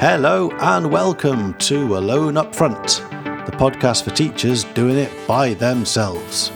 [0.00, 6.50] Hello and welcome to Alone Up Front, the podcast for teachers doing it by themselves.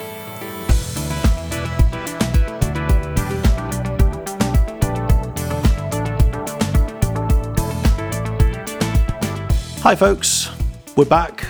[9.83, 10.49] Hi, folks.
[10.97, 11.45] We're back.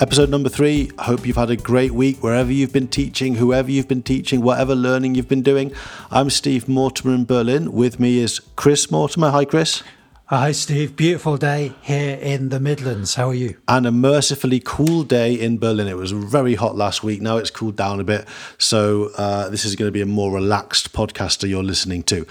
[0.00, 0.90] Episode number three.
[0.98, 4.40] I hope you've had a great week wherever you've been teaching, whoever you've been teaching,
[4.40, 5.72] whatever learning you've been doing.
[6.10, 7.70] I'm Steve Mortimer in Berlin.
[7.70, 9.30] With me is Chris Mortimer.
[9.30, 9.84] Hi, Chris.
[10.30, 10.94] Hi, Steve.
[10.94, 13.14] Beautiful day here in the Midlands.
[13.14, 13.56] How are you?
[13.66, 15.88] And a mercifully cool day in Berlin.
[15.88, 17.22] It was very hot last week.
[17.22, 18.28] Now it's cooled down a bit.
[18.58, 22.26] So uh, this is going to be a more relaxed podcaster you're listening to.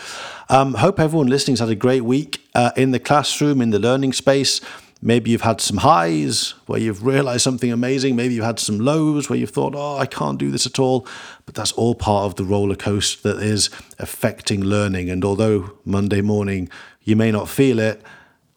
[0.48, 4.14] Um, hope everyone listening's had a great week uh, in the classroom, in the learning
[4.14, 4.62] space.
[5.02, 8.16] Maybe you've had some highs where you've realized something amazing.
[8.16, 11.08] Maybe you've had some lows where you've thought, oh, I can't do this at all.
[11.48, 15.10] But that's all part of the roller coaster that is affecting learning.
[15.10, 16.70] And although Monday morning
[17.08, 18.04] you may not feel it,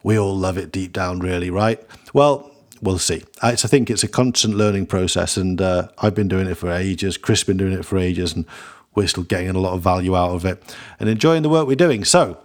[0.02, 1.80] we all love it deep down, really, right?
[2.12, 2.50] Well,
[2.82, 3.22] we'll see.
[3.40, 5.36] I, think it's a constant learning process.
[5.36, 7.16] And uh, I've been doing it for ages.
[7.16, 8.34] Chris been doing it for ages.
[8.34, 8.44] And
[8.94, 11.76] we're still getting a lot of value out of it and enjoying the work we're
[11.76, 12.04] doing.
[12.04, 12.38] So,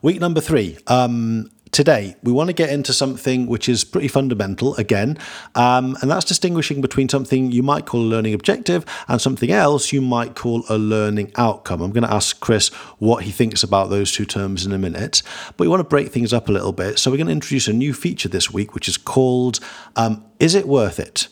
[0.00, 0.78] week number three.
[0.86, 5.18] Um, Today, we want to get into something which is pretty fundamental again,
[5.54, 9.92] um, and that's distinguishing between something you might call a learning objective and something else
[9.92, 11.82] you might call a learning outcome.
[11.82, 15.22] I'm going to ask Chris what he thinks about those two terms in a minute,
[15.56, 16.98] but we want to break things up a little bit.
[16.98, 19.60] So, we're going to introduce a new feature this week, which is called
[19.96, 21.28] um, Is It Worth It?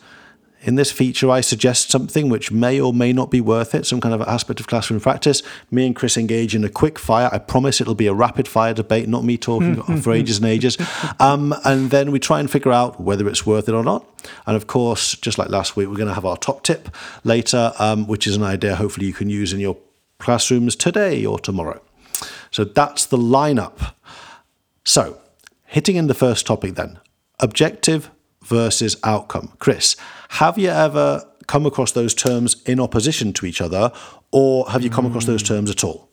[0.67, 4.01] In this feature, I suggest something which may or may not be worth it, some
[4.01, 5.41] kind of aspect of classroom practice.
[5.71, 7.31] Me and Chris engage in a quick fire.
[7.33, 10.77] I promise it'll be a rapid fire debate, not me talking for ages and ages.
[11.21, 14.05] Um, and then we try and figure out whether it's worth it or not.
[14.45, 16.89] And of course, just like last week, we're going to have our top tip
[17.23, 19.77] later, um, which is an idea hopefully you can use in your
[20.19, 21.81] classrooms today or tomorrow.
[22.51, 23.95] So that's the lineup.
[24.85, 25.21] So,
[25.65, 26.99] hitting in the first topic then
[27.39, 28.11] objective
[28.43, 29.53] versus outcome.
[29.59, 29.95] Chris,
[30.29, 33.93] have you ever come across those terms in opposition to each other,
[34.33, 36.09] or have you come across those terms at all?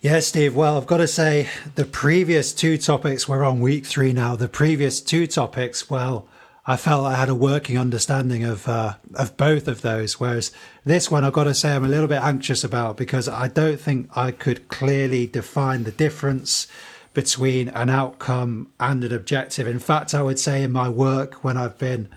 [0.00, 0.54] Yeah, Steve.
[0.54, 4.36] Well, I've got to say, the previous two topics, we're on week three now.
[4.36, 6.28] The previous two topics, well,
[6.66, 10.18] I felt I had a working understanding of uh, of both of those.
[10.18, 10.50] Whereas
[10.84, 13.78] this one, I've got to say, I'm a little bit anxious about because I don't
[13.78, 16.66] think I could clearly define the difference
[17.12, 19.66] between an outcome and an objective.
[19.66, 22.08] In fact, I would say in my work when I've been,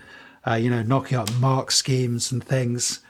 [0.48, 3.00] uh, you know, knocking up mark schemes and things,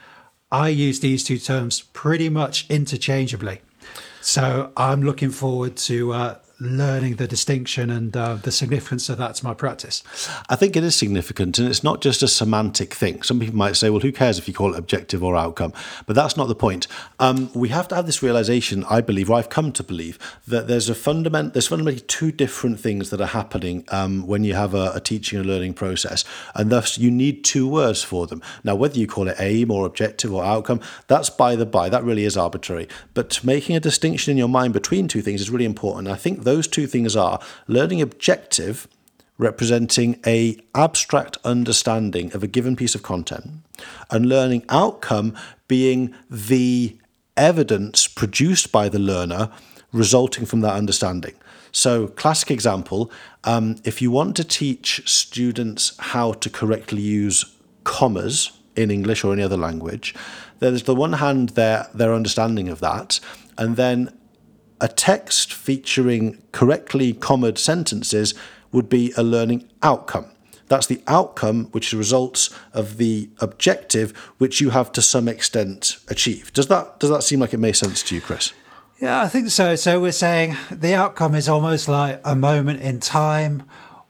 [0.50, 3.60] I use these two terms pretty much interchangeably.
[4.20, 9.34] So I'm looking forward to uh, learning the distinction and uh, the significance of that
[9.36, 10.02] to my practice?
[10.48, 13.22] I think it is significant, and it's not just a semantic thing.
[13.22, 15.72] Some people might say, well, who cares if you call it objective or outcome?
[16.06, 16.86] But that's not the point.
[17.18, 20.66] Um, we have to have this realization, I believe, or I've come to believe, that
[20.66, 24.74] there's a fundament, there's fundamentally two different things that are happening um, when you have
[24.74, 26.24] a, a teaching and learning process,
[26.54, 28.42] and thus you need two words for them.
[28.64, 31.88] Now, whether you call it aim or objective or outcome, that's by the by.
[31.88, 32.88] That really is arbitrary.
[33.14, 36.08] But making a distinction in your mind between two things is really important.
[36.08, 38.88] I think those two things are learning objective
[39.38, 43.46] representing a abstract understanding of a given piece of content
[44.10, 45.36] and learning outcome
[45.68, 46.96] being the
[47.36, 49.50] evidence produced by the learner
[49.92, 51.34] resulting from that understanding.
[51.70, 53.12] So classic example
[53.44, 57.44] um, if you want to teach students how to correctly use
[57.84, 60.14] commas in english or any other language
[60.60, 63.18] there's the one hand their their understanding of that
[63.56, 64.17] and then
[64.80, 68.34] a text featuring correctly commaed sentences
[68.72, 70.26] would be a learning outcome.
[70.68, 76.54] That's the outcome which results of the objective which you have to some extent achieved.
[76.54, 78.52] Does that does that seem like it makes sense to you, Chris?
[79.00, 79.76] Yeah, I think so.
[79.76, 83.62] So we're saying the outcome is almost like a moment in time,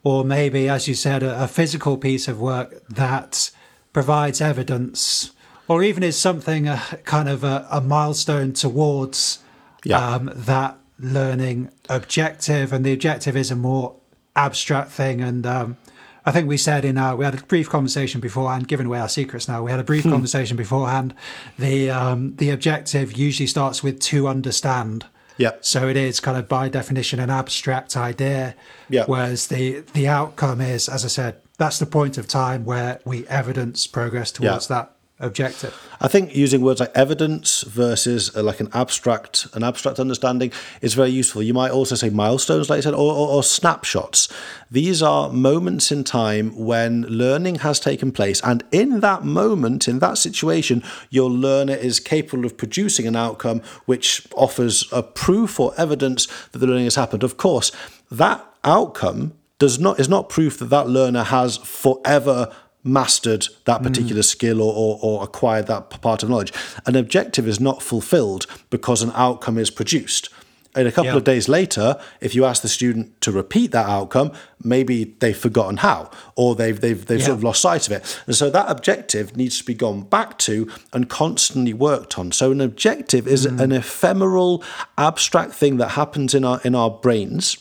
[0.03, 3.51] or maybe, as you said, a, a physical piece of work that
[3.93, 5.33] provides evidence,
[5.69, 9.41] or even is something a, kind of a, a milestone towards
[9.85, 10.15] yeah.
[10.15, 13.97] um, that learning objective, and the objective is a more
[14.37, 15.21] abstract thing.
[15.21, 15.77] And um,
[16.25, 19.09] I think we said in our we had a brief conversation beforehand, giving away our
[19.09, 19.63] secrets now.
[19.63, 20.11] We had a brief hmm.
[20.11, 21.15] conversation beforehand.
[21.59, 25.07] The um, the objective usually starts with to understand.
[25.37, 25.53] Yeah.
[25.61, 28.57] So it is kind of by definition an abstract idea.
[28.89, 29.05] Yeah.
[29.07, 33.27] Whereas the the outcome is, as I said, that's the point of time where we
[33.29, 34.77] evidence progress towards yeah.
[34.77, 35.75] that objective.
[36.01, 40.95] I think using words like evidence versus uh, like an abstract an abstract understanding is
[40.95, 41.43] very useful.
[41.43, 44.29] You might also say milestones, like I said, or, or, or, snapshots.
[44.71, 49.99] These are moments in time when learning has taken place, and in that moment, in
[49.99, 55.73] that situation, your learner is capable of producing an outcome which offers a proof or
[55.77, 57.25] evidence that the learning has happened.
[57.25, 57.73] Of course,
[58.11, 62.55] that outcome does not is not proof that that learner has forever
[62.89, 64.25] mastered that particular mm.
[64.25, 66.53] skill or, or, or, acquired that part of knowledge.
[66.87, 70.31] An objective is not fulfilled because an outcome is produced.
[70.75, 71.17] And a couple yeah.
[71.17, 74.33] of days later, if you ask the student to repeat that outcome,
[74.63, 77.27] maybe they've forgotten how, or they've they've they've yeah.
[77.27, 78.23] sort of lost sight of it.
[78.27, 82.33] And so that objective needs to be gone back to and constantly worked on.
[82.33, 83.59] So an objective is mm.
[83.59, 84.63] an ephemeral,
[84.97, 87.57] abstract thing that happens in our in our brains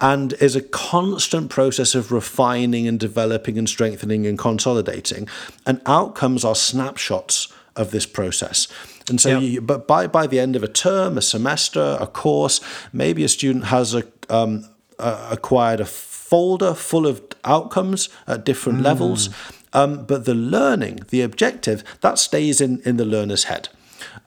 [0.00, 5.28] and is a constant process of refining and developing and strengthening and consolidating.
[5.64, 8.68] And outcomes are snapshots of this process.
[9.08, 12.60] And so, you, but by, by the end of a term, a semester, a course,
[12.92, 14.68] maybe a student has a, um,
[14.98, 18.84] uh, acquired a folder full of outcomes at different mm.
[18.84, 19.28] levels.
[19.72, 23.68] Um, but the learning, the objective, that stays in, in the learner's head.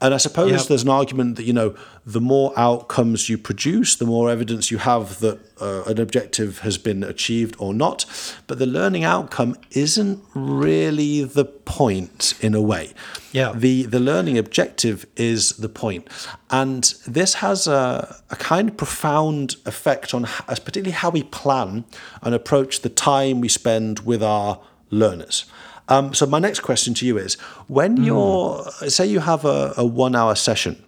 [0.00, 0.62] And I suppose yep.
[0.62, 1.74] there's an argument that, you know,
[2.06, 6.78] the more outcomes you produce, the more evidence you have that uh, an objective has
[6.78, 8.06] been achieved or not.
[8.46, 12.94] But the learning outcome isn't really the point in a way.
[13.32, 13.52] Yeah.
[13.54, 16.08] The, the learning objective is the point.
[16.48, 21.84] And this has a, a kind of profound effect on particularly how we plan
[22.22, 24.60] and approach the time we spend with our
[24.90, 25.44] learners.
[25.90, 27.34] Um, so my next question to you is:
[27.66, 28.06] When mm.
[28.06, 30.82] you're, say, you have a, a one-hour session,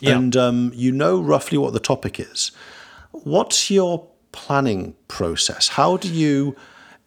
[0.00, 0.16] yeah.
[0.16, 2.52] and um, you know roughly what the topic is,
[3.10, 5.68] what's your planning process?
[5.68, 6.54] How do you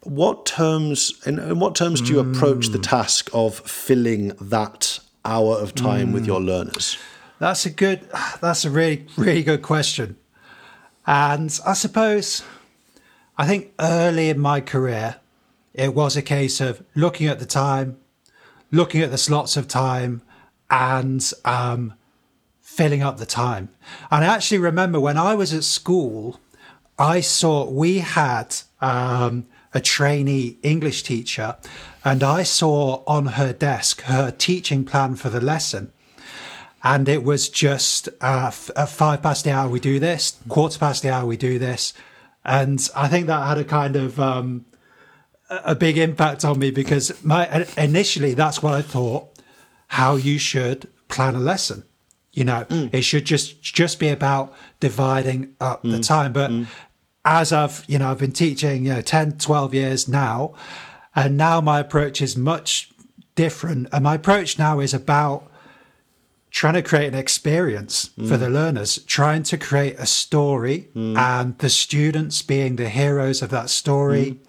[0.03, 2.83] what terms in, in what terms do you approach the hmm.
[2.83, 6.13] task of filling that hour of time mm.
[6.13, 6.97] with your learners?
[7.38, 8.07] That's a good
[8.41, 10.17] that's a really really good question.
[11.06, 12.44] And I suppose
[13.38, 15.20] I think early in my career
[15.73, 17.97] it was a case of looking at the time,
[18.71, 20.21] looking at the slots of time,
[20.69, 21.94] and um,
[22.59, 23.69] filling up the time.
[24.09, 26.39] And I actually remember when I was at school,
[26.97, 31.57] I saw we had um, a trainee English teacher,
[32.03, 35.91] and I saw on her desk her teaching plan for the lesson.
[36.83, 40.79] And it was just uh, f- at five past the hour we do this, quarter
[40.79, 41.94] past the hour we do this,
[42.44, 44.65] and I think that had a kind of um,
[45.51, 49.27] a big impact on me because my initially that's what I thought
[49.88, 51.83] how you should plan a lesson.
[52.31, 52.94] You know, mm.
[52.94, 55.92] it should just just be about dividing up mm.
[55.92, 56.31] the time.
[56.31, 56.68] But mm.
[57.25, 60.53] as I've, you know, I've been teaching, you know, 10, 12 years now,
[61.13, 62.89] and now my approach is much
[63.36, 63.89] different.
[63.92, 65.51] And my approach now is about
[66.51, 68.30] trying to create an experience mm.
[68.30, 71.18] for the learners, trying to create a story mm.
[71.18, 74.39] and the students being the heroes of that story.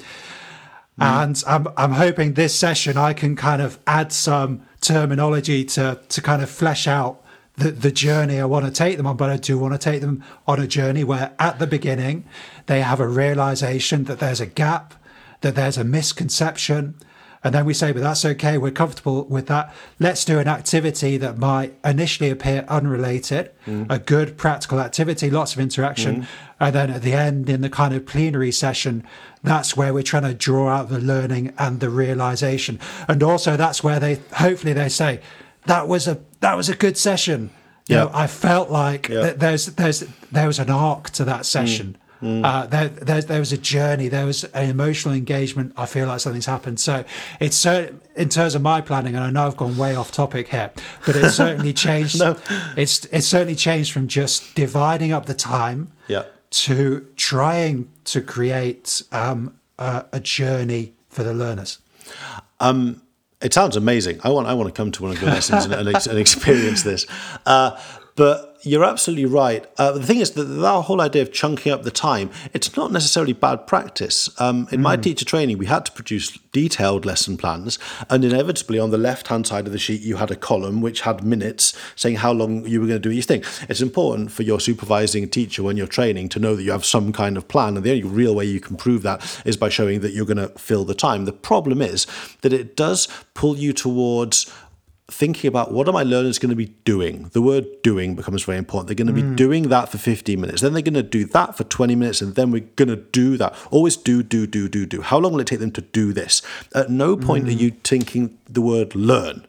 [1.01, 1.05] Mm.
[1.05, 1.23] Mm.
[1.23, 6.21] And I'm, I'm hoping this session I can kind of add some terminology to, to
[6.21, 7.23] kind of flesh out
[7.57, 9.17] the, the journey I want to take them on.
[9.17, 12.25] But I do want to take them on a journey where at the beginning
[12.67, 14.95] they have a realization that there's a gap,
[15.41, 16.95] that there's a misconception,
[17.45, 18.57] and then we say, but that's okay.
[18.57, 19.75] We're comfortable with that.
[19.99, 23.87] Let's do an activity that might initially appear unrelated, mm.
[23.91, 26.23] a good practical activity, lots of interaction.
[26.23, 26.27] Mm.
[26.61, 29.05] And then at the end, in the kind of plenary session,
[29.43, 32.79] that's where we're trying to draw out the learning and the realization.
[33.09, 35.21] And also that's where they, hopefully they say,
[35.67, 37.51] that was a, that was a good session.
[37.89, 41.97] You know, I felt like th- there's, there's, there was an arc to that session.
[41.99, 42.02] Mm.
[42.23, 42.45] Mm.
[42.45, 45.73] Uh, there, there, there, was a journey, there was an emotional engagement.
[45.77, 46.79] I feel like something's happened.
[46.79, 47.05] So
[47.41, 50.49] it's certain in terms of my planning, and I know I've gone way off topic
[50.49, 50.71] here,
[51.05, 52.21] but it's certainly changed.
[52.21, 52.37] no.
[52.77, 56.25] It's it's certainly changed from just dividing up the time yeah.
[56.51, 61.79] to trying to create um, a, a, journey for the learners.
[62.61, 63.03] Um,
[63.41, 64.21] it sounds amazing.
[64.23, 66.83] I want I want to come to one of your lessons and, and, and, experience
[66.83, 67.07] this.
[67.45, 67.77] Uh,
[68.15, 69.67] but you're absolutely right.
[69.79, 72.93] Uh, the thing is that that whole idea of chunking up the time, it's not
[72.93, 74.29] necessarily bad practice.
[74.41, 74.85] Um, in mm.
[74.85, 77.79] my teacher training, we had to produce detailed lesson plans,
[78.11, 81.25] and inevitably on the left-hand side of the sheet, you had a column which had
[81.25, 83.43] minutes saying how long you were going to do each thing.
[83.69, 87.13] It's important for your supervising teacher when you're training to know that you have some
[87.13, 90.01] kind of plan, and the only real way you can prove that is by showing
[90.01, 91.25] that you're going to fill the time.
[91.25, 92.07] The problem is
[92.43, 94.53] that it does pull you towards
[95.13, 97.29] thinking about what are my learners going to be doing.
[97.33, 98.89] The word doing becomes very important.
[98.89, 99.37] They're going to be mm.
[99.37, 100.63] doing that for 15 minutes.
[100.63, 102.21] Then they're going to do that for 20 minutes.
[102.21, 103.55] And then we're going to do that.
[103.71, 105.03] Always do, do, do, do, do.
[105.03, 106.43] How long will it take them to do this?
[106.75, 107.49] At no point mm.
[107.49, 109.47] are you thinking the word learn.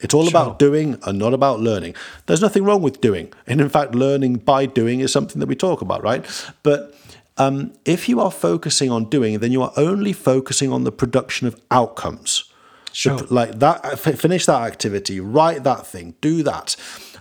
[0.00, 0.30] It's all sure.
[0.30, 1.94] about doing and not about learning.
[2.26, 3.32] There's nothing wrong with doing.
[3.46, 6.24] And in fact, learning by doing is something that we talk about, right?
[6.62, 6.94] But
[7.38, 11.46] um, if you are focusing on doing, then you are only focusing on the production
[11.46, 12.51] of outcomes.
[12.92, 13.18] Sure.
[13.30, 16.76] like that, finish that activity, write that thing, do that.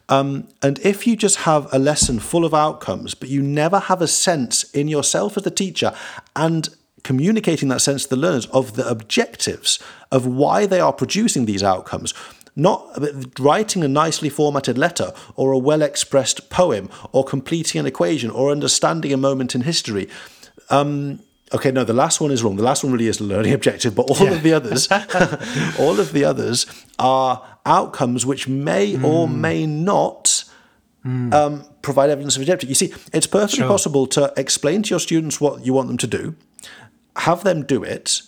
[0.10, 4.02] Um, and if you just have a lesson full of outcomes, but you never have
[4.02, 5.94] a sense in yourself as the teacher
[6.36, 6.68] and
[7.04, 9.80] communicating that sense to the learners of the objectives
[10.12, 12.14] of why they are producing these outcomes,
[12.56, 12.86] not
[13.40, 18.52] writing a nicely formatted letter or a well expressed poem or completing an equation or
[18.52, 20.10] understanding a moment in history.
[20.70, 21.22] Um,
[21.54, 22.56] okay, no, the last one is wrong.
[22.56, 24.34] The last one really is the learning objective, but all yeah.
[24.34, 24.92] of the others,
[25.80, 26.66] all of the others
[27.00, 29.04] are outcomes which may mm.
[29.04, 29.42] or hmm.
[29.42, 30.44] may not
[31.06, 31.34] mm.
[31.34, 32.70] um, provide evidence of objective.
[32.70, 33.68] You see, it's perfectly sure.
[33.68, 36.36] possible to explain to your students what you want them to do,
[37.18, 38.22] have them do it,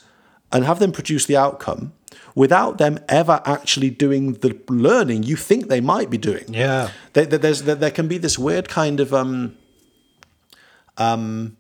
[0.52, 1.94] and have them produce the outcome
[2.36, 6.46] without them ever actually doing the learning you think they might be doing.
[6.48, 9.58] Yeah, there, there's there, there can be this weird kind of um,
[10.98, 11.58] um,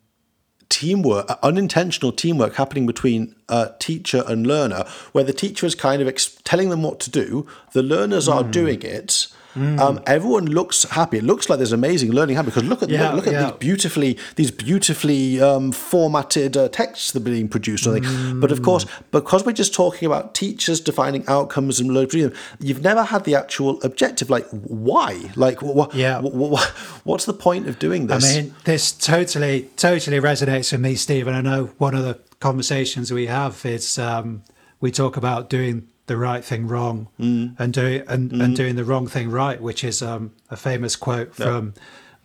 [0.83, 6.01] teamwork, uh, unintentional teamwork happening between uh, teacher and learner, where the teacher is kind
[6.01, 8.33] of ex- telling them what to do, the learners mm.
[8.33, 9.79] are doing it, Mm.
[9.79, 11.17] Um, everyone looks happy.
[11.17, 13.57] It looks like there's amazing learning happening because look at yeah, look, look, at these
[13.59, 17.85] beautifully these beautifully um, formatted uh, texts that are being produced.
[17.85, 18.41] Mm.
[18.41, 23.03] But of course, because we're just talking about teachers defining outcomes and learning, you've never
[23.03, 24.29] had the actual objective.
[24.29, 25.31] Like why?
[25.35, 25.93] Like what?
[25.93, 26.21] Yeah.
[26.21, 28.25] what's the point of doing this?
[28.25, 31.33] I mean, this totally totally resonates with me, Stephen.
[31.33, 34.43] I know one of the conversations we have is um,
[34.81, 37.55] we talk about doing the right thing wrong mm.
[37.57, 38.43] and doing and, mm.
[38.43, 41.73] and doing the wrong thing right, which is um, a famous quote from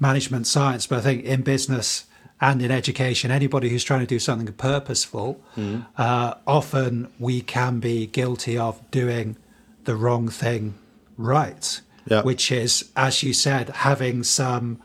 [0.00, 0.86] management science.
[0.86, 2.04] But I think in business
[2.40, 5.86] and in education, anybody who's trying to do something purposeful, mm.
[5.96, 9.36] uh, often we can be guilty of doing
[9.84, 10.74] the wrong thing
[11.16, 11.80] right,
[12.22, 14.80] which is, as you said, having some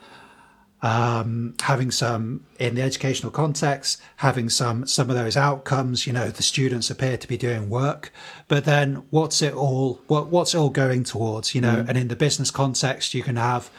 [0.84, 6.06] um, having some in the educational context, having some some of those outcomes.
[6.06, 8.12] You know, the students appear to be doing work,
[8.50, 10.02] but then what's it all?
[10.08, 11.56] What what's it all going towards?
[11.56, 11.90] You know, mm.
[11.90, 13.72] and in the business context, you can have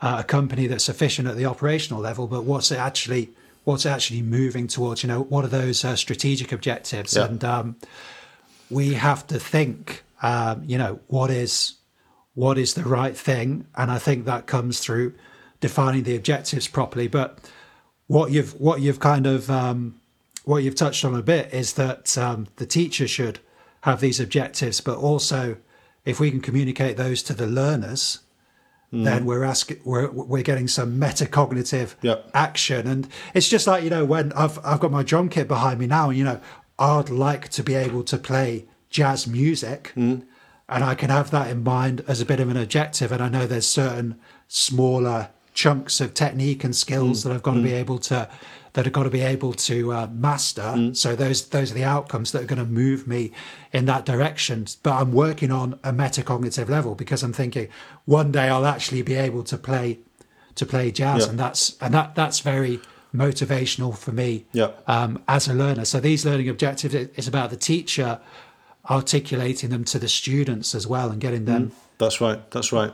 [0.00, 3.30] uh, a company that's efficient at the operational level, but what's it actually?
[3.64, 5.02] What's it actually moving towards?
[5.02, 7.16] You know, what are those uh, strategic objectives?
[7.16, 7.26] Yeah.
[7.26, 7.76] And um,
[8.70, 10.02] we have to think.
[10.22, 11.74] Um, you know, what is
[12.32, 13.66] what is the right thing?
[13.76, 15.12] And I think that comes through
[15.60, 17.08] defining the objectives properly.
[17.08, 17.38] But
[18.06, 20.00] what you've what you've kind of um,
[20.44, 23.40] what you've touched on a bit is that um, the teacher should
[23.82, 25.56] have these objectives, but also
[26.04, 28.20] if we can communicate those to the learners,
[28.92, 29.04] mm.
[29.04, 32.30] then we're asking we're we're getting some metacognitive yep.
[32.32, 32.86] action.
[32.86, 35.86] And it's just like you know when I've I've got my drum kit behind me
[35.86, 36.40] now, and you know
[36.78, 39.92] I'd like to be able to play jazz music.
[39.96, 40.24] Mm.
[40.68, 43.12] And I can have that in mind as a bit of an objective.
[43.12, 47.22] And I know there's certain smaller chunks of technique and skills mm.
[47.24, 47.62] that I've got mm.
[47.62, 48.28] to be able to
[48.74, 50.60] that have got to be able to uh, master.
[50.60, 50.94] Mm.
[50.94, 53.32] So those those are the outcomes that are going to move me
[53.72, 54.66] in that direction.
[54.82, 57.68] But I'm working on a metacognitive level because I'm thinking
[58.04, 60.00] one day I'll actually be able to play
[60.56, 61.30] to play jazz, yeah.
[61.30, 62.80] and that's and that that's very
[63.14, 64.72] motivational for me yeah.
[64.86, 65.86] um, as a learner.
[65.86, 68.20] So these learning objectives is about the teacher
[68.90, 71.70] articulating them to the students as well and getting them.
[71.70, 71.72] Mm.
[71.96, 72.50] That's right.
[72.50, 72.92] That's right.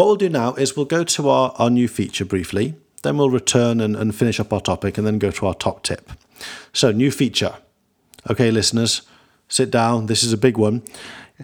[0.00, 3.28] What we'll do now is we'll go to our, our new feature briefly, then we'll
[3.28, 6.10] return and, and finish up our topic and then go to our top tip.
[6.72, 7.56] So, new feature.
[8.30, 9.02] Okay, listeners,
[9.48, 10.06] sit down.
[10.06, 10.84] This is a big one.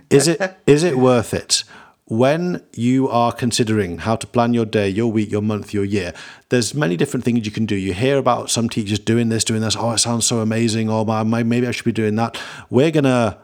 [0.09, 1.65] Is it is it worth it?
[2.07, 6.15] When you are considering how to plan your day, your week, your month, your year,
[6.49, 7.77] there's many different things you can do.
[7.77, 9.77] You hear about some teachers doing this, doing this.
[9.77, 10.89] Oh, it sounds so amazing.
[10.89, 12.41] Or oh, maybe I should be doing that.
[12.71, 13.37] We're gonna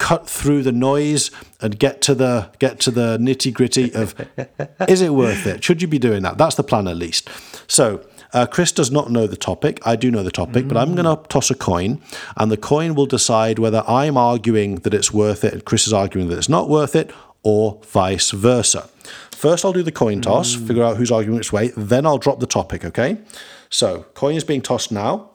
[0.00, 1.30] cut through the noise
[1.60, 4.14] and get to the get to the nitty gritty of
[4.88, 5.62] is it worth it?
[5.62, 6.38] Should you be doing that?
[6.38, 7.30] That's the plan at least.
[7.68, 8.04] So.
[8.32, 9.80] Uh, Chris does not know the topic.
[9.84, 10.68] I do know the topic, mm.
[10.68, 12.00] but I'm going to toss a coin,
[12.36, 15.92] and the coin will decide whether I'm arguing that it's worth it and Chris is
[15.92, 18.88] arguing that it's not worth it, or vice versa.
[19.32, 20.64] First, I'll do the coin toss, mm.
[20.64, 23.18] figure out who's arguing which way, then I'll drop the topic, okay?
[23.68, 25.32] So, coin is being tossed now.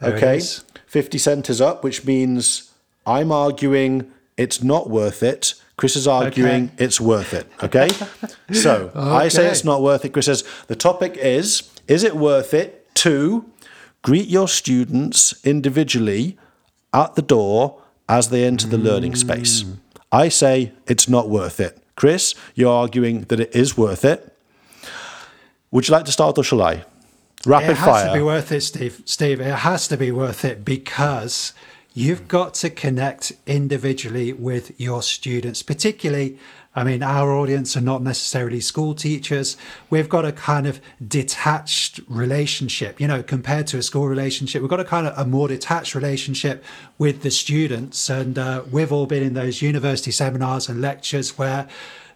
[0.00, 0.40] There okay,
[0.88, 2.73] 50 cent is up, which means
[3.06, 5.54] I'm arguing it's not worth it.
[5.76, 6.84] Chris is arguing okay.
[6.84, 7.46] it's worth it.
[7.62, 7.88] Okay.
[8.52, 8.98] so okay.
[8.98, 10.12] I say it's not worth it.
[10.12, 13.44] Chris says the topic is Is it worth it to
[14.02, 16.38] greet your students individually
[16.92, 18.84] at the door as they enter the mm.
[18.84, 19.62] learning space?
[19.62, 19.78] Mm.
[20.12, 21.78] I say it's not worth it.
[21.96, 24.36] Chris, you're arguing that it is worth it.
[25.70, 26.84] Would you like to start or shall I?
[27.46, 27.72] Rapid fire.
[27.72, 28.06] It has fire.
[28.06, 29.02] to be worth it, Steve.
[29.04, 31.52] Steve, it has to be worth it because
[31.96, 36.40] You've got to connect individually with your students, particularly.
[36.74, 39.56] I mean, our audience are not necessarily school teachers.
[39.90, 44.60] We've got a kind of detached relationship, you know, compared to a school relationship.
[44.60, 46.64] We've got a kind of a more detached relationship
[46.98, 48.10] with the students.
[48.10, 51.68] And uh, we've all been in those university seminars and lectures where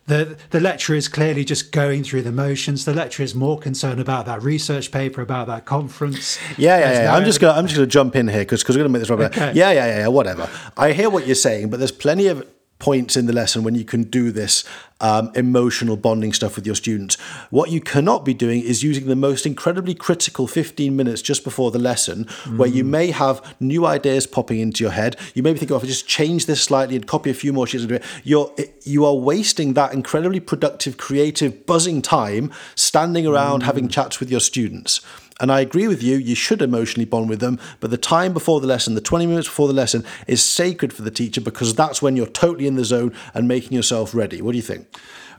[0.09, 2.85] the the lecturer is clearly just going through the motions.
[2.85, 6.39] The lecturer is more concerned about that research paper, about that conference.
[6.57, 7.15] Yeah, yeah, yeah.
[7.15, 9.11] I'm just gonna I'm just gonna jump in here because because we're gonna make this
[9.11, 9.21] right.
[9.21, 9.53] Okay.
[9.55, 10.09] Yeah, yeah, yeah, yeah.
[10.09, 10.49] Whatever.
[10.77, 12.47] I hear what you're saying, but there's plenty of
[12.79, 14.65] points in the lesson when you can do this
[15.01, 17.17] um, emotional bonding stuff with your students.
[17.51, 21.71] What you cannot be doing is using the most incredibly critical 15 minutes just before
[21.71, 22.57] the lesson, mm.
[22.57, 25.17] where you may have new ideas popping into your head.
[25.35, 27.53] You may be thinking, oh, if I just change this slightly and copy a few
[27.53, 33.27] more sheets do it, you're, you are wasting that incredibly productive, creative, buzzing time standing
[33.27, 33.67] around mm.
[33.67, 35.01] having chats with your students.
[35.41, 38.61] And I agree with you, you should emotionally bond with them, but the time before
[38.61, 42.03] the lesson, the 20 minutes before the lesson, is sacred for the teacher because that's
[42.03, 44.43] when you're totally in the zone and making yourself ready.
[44.43, 44.89] What do you think?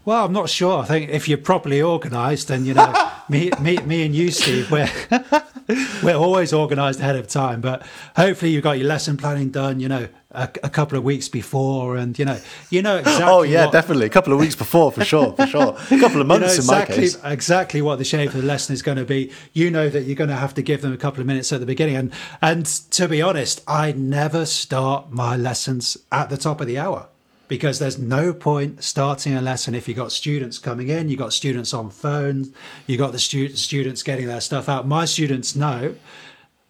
[0.05, 0.79] Well, I'm not sure.
[0.79, 4.71] I think if you're properly organised, then you know, me, me, me, and you, Steve,
[4.71, 4.89] we're
[6.03, 7.61] we're always organised ahead of time.
[7.61, 9.79] But hopefully, you've got your lesson planning done.
[9.79, 12.39] You know, a, a, couple of weeks before, and you know,
[12.69, 13.25] you know oh, exactly.
[13.25, 15.77] Oh yeah, what, definitely a couple of weeks before for sure, for sure.
[15.91, 17.23] A couple of months you know exactly, in my case.
[17.23, 19.31] Exactly what the shape of the lesson is going to be.
[19.53, 21.59] You know that you're going to have to give them a couple of minutes at
[21.59, 26.61] the beginning, and and to be honest, I never start my lessons at the top
[26.61, 27.09] of the hour
[27.49, 31.33] because there's no point starting a lesson if you've got students coming in, you've got
[31.33, 32.51] students on phones,
[32.87, 34.87] you've got the stu- students getting their stuff out.
[34.87, 35.95] My students know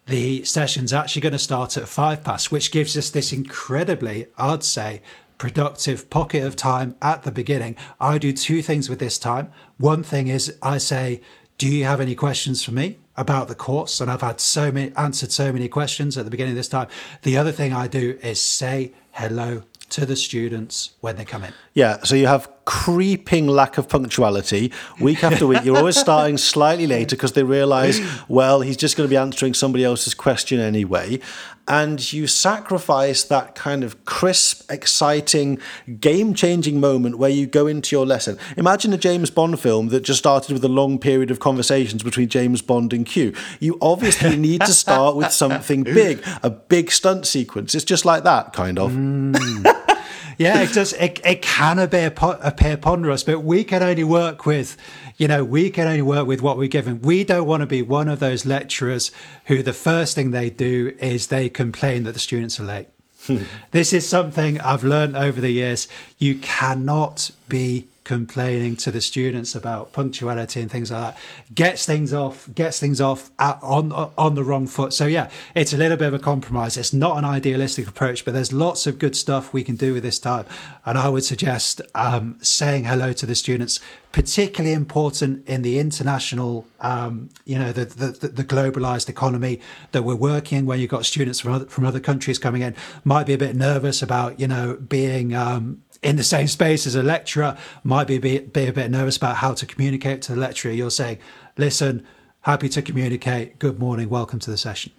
[0.08, 4.64] the session's actually going to start at five past, which gives us this incredibly, I'd
[4.64, 5.02] say,
[5.38, 7.76] productive pocket of time at the beginning.
[8.00, 9.52] I do two things with this time.
[9.78, 11.22] One thing is I say,
[11.58, 14.00] do you have any questions for me about the course?
[14.00, 16.88] And I've had so many answered so many questions at the beginning of this time.
[17.24, 21.54] The other thing I do is say hello to the students when they come in.
[21.74, 25.64] Yeah, so you have creeping lack of punctuality week after week.
[25.64, 29.56] You're always starting slightly later because they realize, well, he's just going to be answering
[29.56, 31.20] somebody else's question anyway.
[31.68, 35.58] And you sacrifice that kind of crisp, exciting,
[36.00, 38.38] game changing moment where you go into your lesson.
[38.56, 42.30] Imagine a James Bond film that just started with a long period of conversations between
[42.30, 43.34] James Bond and Q.
[43.60, 47.74] You obviously need to start with something big, a big stunt sequence.
[47.74, 48.92] It's just like that, kind of.
[48.92, 49.96] Mm.
[50.40, 50.94] yeah, it does.
[50.94, 54.78] It, it can appear, appear ponderous, but we can only work with,
[55.18, 57.02] you know, we can only work with what we're given.
[57.02, 59.12] We don't want to be one of those lecturers
[59.46, 62.88] who the first thing they do is they complain that the students are late.
[63.72, 65.90] This is something I've learned over the years.
[66.18, 71.18] You cannot be complaining to the students about punctuality and things like that
[71.54, 74.94] gets things off gets things off at, on on the wrong foot.
[74.94, 76.76] So yeah it's a little bit of a compromise.
[76.76, 80.02] It's not an idealistic approach but there's lots of good stuff we can do with
[80.02, 80.46] this time
[80.86, 83.80] and i would suggest um, saying hello to the students
[84.12, 90.16] particularly important in the international um, you know the, the, the globalized economy that we're
[90.16, 93.38] working where you've got students from other, from other countries coming in might be a
[93.38, 98.08] bit nervous about you know being um, in the same space as a lecturer might
[98.08, 100.72] be bit, be a bit nervous about how to communicate to the lecturer.
[100.72, 101.20] You're saying,
[101.58, 102.06] listen,
[102.42, 103.60] happy to communicate.
[103.60, 104.10] Good morning.
[104.10, 104.94] Welcome to the session.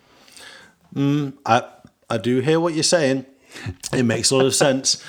[0.95, 1.63] Mm, I,
[2.09, 3.27] I do hear what you're saying.
[3.93, 5.03] It makes a lot of sense.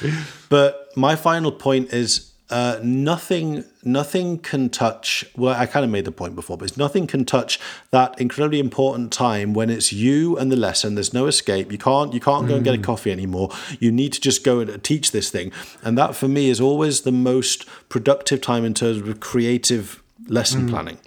[0.49, 6.05] But my final point is uh, nothing nothing can touch well i kind of made
[6.05, 7.59] the point before but it's nothing can touch
[7.91, 12.13] that incredibly important time when it's you and the lesson there's no escape you can't
[12.13, 12.57] you can't go mm.
[12.57, 12.83] and get a mm.
[12.83, 16.49] coffee anymore you need to just go and teach this thing and that for me
[16.49, 20.69] is always the most productive time in terms of creative lesson mm.
[20.69, 20.97] planning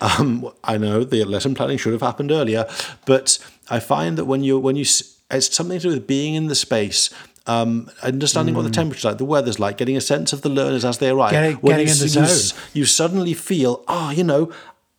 [0.00, 2.66] um, i know the lesson planning should have happened earlier
[3.04, 4.84] but i find that when you when you
[5.30, 7.10] it's something to do with being in the space
[7.48, 8.58] um, understanding mm.
[8.58, 8.74] what the mm.
[8.74, 11.32] temperature's like, the weather's like, getting a sense of the learners as they arrive.
[11.32, 12.58] Getting, when you, in the you, zone.
[12.74, 14.52] You, suddenly feel, oh, you know,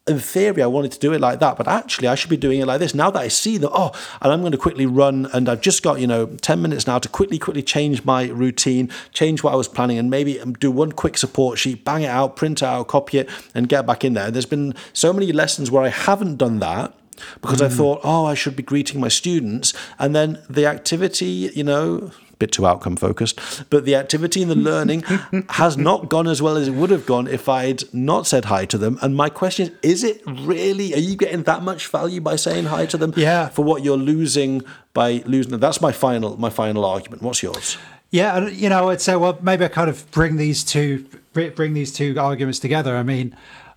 [0.07, 2.59] in theory, I wanted to do it like that, but actually, I should be doing
[2.59, 2.95] it like this.
[2.95, 5.83] Now that I see that, oh, and I'm going to quickly run, and I've just
[5.83, 9.55] got, you know, 10 minutes now to quickly, quickly change my routine, change what I
[9.55, 12.87] was planning, and maybe do one quick support sheet, bang it out, print it out,
[12.87, 14.31] copy it, and get back in there.
[14.31, 16.95] There's been so many lessons where I haven't done that
[17.41, 17.65] because mm.
[17.65, 19.73] I thought, oh, I should be greeting my students.
[19.99, 23.39] And then the activity, you know, bit too outcome focused.
[23.69, 25.03] But the activity and the learning
[25.49, 28.65] has not gone as well as it would have gone if I'd not said hi
[28.65, 28.97] to them.
[29.01, 32.65] And my question is, is it really, are you getting that much value by saying
[32.65, 33.13] hi to them?
[33.15, 33.49] Yeah.
[33.49, 35.59] For what you're losing by losing them?
[35.59, 37.21] That's my final, my final argument.
[37.21, 37.77] What's yours?
[38.11, 41.93] Yeah, you know, I'd say, well, maybe I kind of bring these two, bring these
[41.93, 42.95] two arguments together.
[42.95, 43.35] I mean,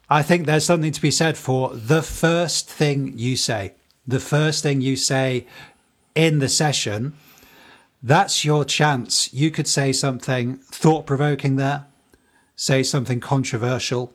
[0.08, 3.74] I think there's something to be said for the first thing you say.
[4.06, 5.46] The first thing you say
[6.14, 7.14] in the session
[8.02, 9.32] that's your chance.
[9.32, 11.86] You could say something thought provoking there,
[12.56, 14.12] say something controversial.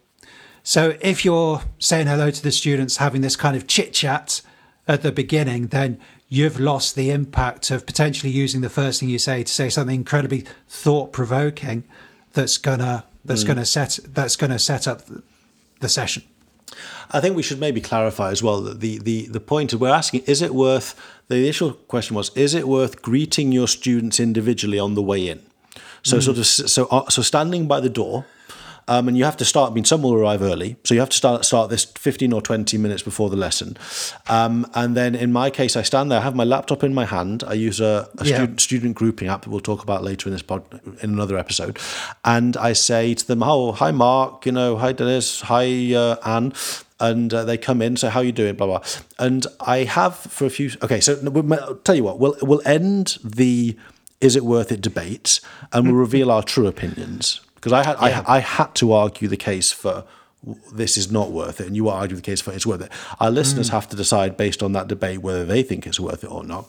[0.63, 4.41] So if you're saying hello to the students, having this kind of chit chat
[4.88, 9.19] at the beginning, then you've lost the impact of potentially using the first thing you
[9.19, 11.86] say to say something incredibly thought provoking
[12.34, 13.47] that's going to that's hmm.
[13.47, 15.04] going to set that's going to set up
[15.80, 16.23] the session.
[17.12, 19.89] I think we should maybe clarify as well that the, the, the point of we're
[19.89, 24.79] asking is it worth the initial question was is it worth greeting your students individually
[24.79, 25.41] on the way in?
[26.03, 26.23] So mm.
[26.23, 28.25] sort of so uh, so standing by the door
[28.87, 29.71] um, and you have to start.
[29.71, 32.41] I mean, some will arrive early, so you have to start start this fifteen or
[32.41, 33.77] twenty minutes before the lesson.
[34.29, 37.05] Um, and then in my case, I stand there, I have my laptop in my
[37.05, 37.43] hand.
[37.45, 38.35] I use a, a yeah.
[38.35, 40.63] student student grouping app that we'll talk about later in this pod
[41.01, 41.79] in another episode,
[42.23, 44.45] and I say to them, "Oh, hi, Mark.
[44.45, 45.41] You know, hi, Dennis.
[45.41, 46.53] Hi, uh, Anne."
[46.99, 47.97] And uh, they come in.
[47.97, 48.55] So how you doing?
[48.55, 48.83] Blah blah.
[49.19, 50.71] And I have for a few.
[50.81, 52.19] Okay, so I'll tell you what.
[52.19, 53.77] We'll we'll end the
[54.19, 55.39] is it worth it debate,
[55.71, 58.23] and we'll reveal our true opinions because I had yeah.
[58.27, 60.05] I, I had to argue the case for
[60.71, 62.91] this is not worth it, and you argue the case for it's worth it.
[63.19, 63.73] Our listeners mm.
[63.73, 66.67] have to decide based on that debate whether they think it's worth it or not.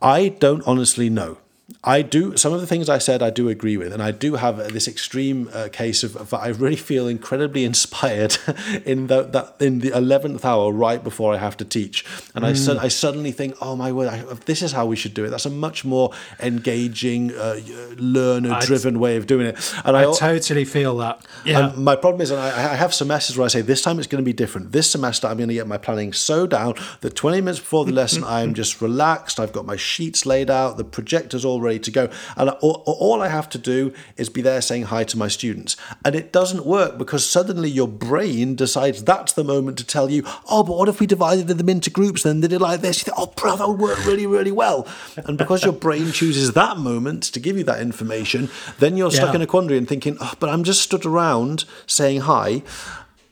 [0.00, 1.38] I don't honestly know.
[1.84, 4.36] I do some of the things I said I do agree with, and I do
[4.36, 8.38] have this extreme uh, case of, of, I really feel incredibly inspired
[8.86, 12.48] in the that in the eleventh hour right before I have to teach, and mm.
[12.48, 15.26] I su- I suddenly think, oh my word, I, this is how we should do
[15.26, 15.28] it.
[15.28, 17.60] That's a much more engaging, uh,
[17.96, 19.74] learner-driven way of doing it.
[19.84, 21.24] And I, I totally feel that.
[21.44, 21.74] Yeah.
[21.76, 24.24] my problem is, and I, I have semesters where I say this time it's going
[24.24, 24.72] to be different.
[24.72, 27.92] This semester I'm going to get my planning so down that 20 minutes before the
[28.02, 29.38] lesson I am just relaxed.
[29.38, 32.08] I've got my sheets laid out, the projector's all ready to go.
[32.36, 35.76] And all, all I have to do is be there saying hi to my students.
[36.04, 40.22] And it doesn't work because suddenly your brain decides that's the moment to tell you,
[40.50, 42.22] oh, but what if we divided them into groups?
[42.22, 42.98] Then they did like this.
[42.98, 44.86] You think, oh, bro, that would work really, really well.
[45.16, 49.30] And because your brain chooses that moment to give you that information, then you're stuck
[49.30, 49.36] yeah.
[49.36, 52.62] in a quandary and thinking, oh, but I'm just stood around saying hi.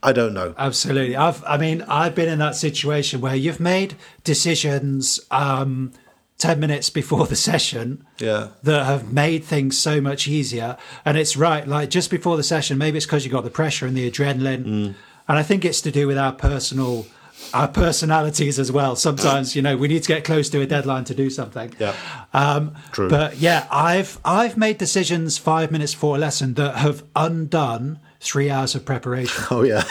[0.03, 0.53] I don't know.
[0.57, 1.15] Absolutely.
[1.15, 5.19] I've, I mean, I've been in that situation where you've made decisions.
[5.31, 5.91] Um,
[6.37, 8.49] 10 minutes before the session yeah.
[8.63, 10.77] that have made things so much easier.
[11.05, 13.85] And it's right, like just before the session, maybe it's because you got the pressure
[13.85, 14.65] and the adrenaline.
[14.65, 14.95] Mm.
[15.27, 17.05] And I think it's to do with our personal
[17.53, 18.95] our personalities as well.
[18.95, 21.73] Sometimes, you know, we need to get close to a deadline to do something.
[21.79, 21.93] Yeah.
[22.33, 23.09] Um, True.
[23.09, 28.49] But yeah, I've I've made decisions five minutes before a lesson that have undone three
[28.49, 29.43] hours of preparation.
[29.51, 29.83] Oh yeah.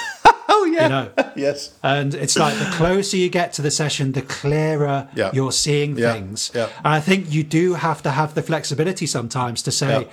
[0.76, 0.82] Yeah.
[0.82, 1.32] You know?
[1.36, 1.74] yes.
[1.82, 5.30] And it's like the closer you get to the session, the clearer yeah.
[5.32, 6.12] you're seeing yeah.
[6.12, 6.50] things.
[6.54, 6.68] Yeah.
[6.78, 10.08] And I think you do have to have the flexibility sometimes to say,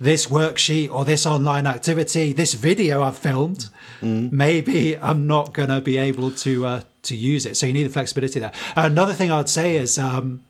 [0.00, 3.68] this worksheet or this online activity, this video I've filmed,
[4.00, 4.30] mm.
[4.30, 7.56] maybe I'm not going to be able to uh, to use it.
[7.56, 8.52] So you need the flexibility there.
[8.76, 9.98] Another thing I'd say is.
[9.98, 10.44] Um,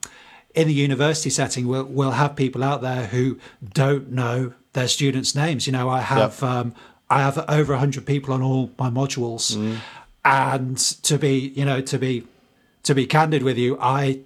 [0.54, 3.38] in the university setting, we'll, we'll have people out there who
[3.74, 5.66] don't know their students' names.
[5.66, 6.50] You know, I have yep.
[6.50, 6.74] um,
[7.10, 9.56] I have over 100 people on all my modules.
[9.56, 9.78] Mm.
[10.24, 12.26] And to be, you know, to be
[12.82, 14.20] to be candid with you, I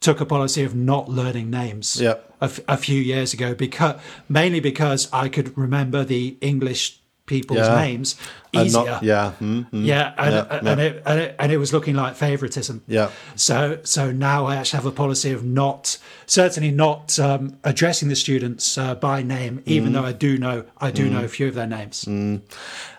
[0.00, 2.30] took a policy of not learning names yep.
[2.40, 7.58] a, f- a few years ago because mainly because I could remember the English people's
[7.58, 7.76] yeah.
[7.76, 8.16] names
[8.52, 8.84] easier.
[8.84, 9.84] Not, yeah, mm-hmm.
[9.84, 10.84] yeah, and, yeah, and, yeah.
[10.84, 12.82] It, and, it, and it was looking like favoritism.
[12.86, 13.10] Yeah.
[13.34, 18.16] So so now I actually have a policy of not certainly not um, addressing the
[18.16, 19.92] students uh, by name, even mm.
[19.94, 21.12] though I do know I do mm.
[21.12, 22.04] know a few of their names.
[22.04, 22.42] Mm.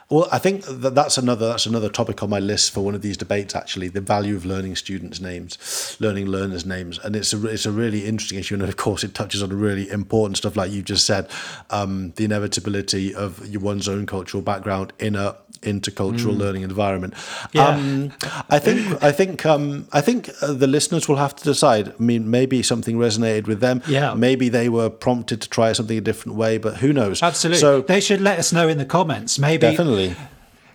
[0.08, 3.02] Well, I think that that's another that's another topic on my list for one of
[3.02, 3.56] these debates.
[3.56, 7.72] Actually, the value of learning students' names, learning learners' names, and it's a it's a
[7.72, 8.54] really interesting issue.
[8.54, 11.28] And of course, it touches on really important stuff, like you just said,
[11.72, 16.38] um, the inevitability of one's own cultural background in a intercultural mm.
[16.38, 17.14] learning environment.
[17.54, 17.68] Yeah.
[17.68, 18.12] Um,
[18.50, 21.90] I think I think um, I think uh, the listeners will have to decide.
[21.90, 23.82] I mean, maybe something resonated with them.
[23.88, 24.14] Yeah.
[24.14, 27.22] Maybe they were prompted to try something a different way, but who knows?
[27.22, 27.60] Absolutely.
[27.60, 29.40] So they should let us know in the comments.
[29.40, 30.16] Maybe definitely.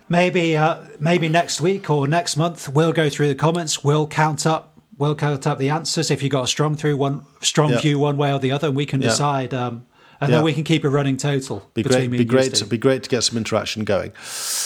[0.09, 3.83] Maybe uh, maybe next week or next month we'll go through the comments.
[3.83, 4.77] We'll count up.
[4.97, 6.11] We'll count up the answers.
[6.11, 8.75] If you got a strong through one strong view one way or the other, and
[8.75, 9.53] we can decide.
[9.53, 9.85] Um,
[10.21, 10.37] and yeah.
[10.37, 11.67] then we can keep a running total.
[11.73, 12.11] Be great.
[12.11, 12.53] Be great.
[12.55, 14.13] To, be great to get some interaction going.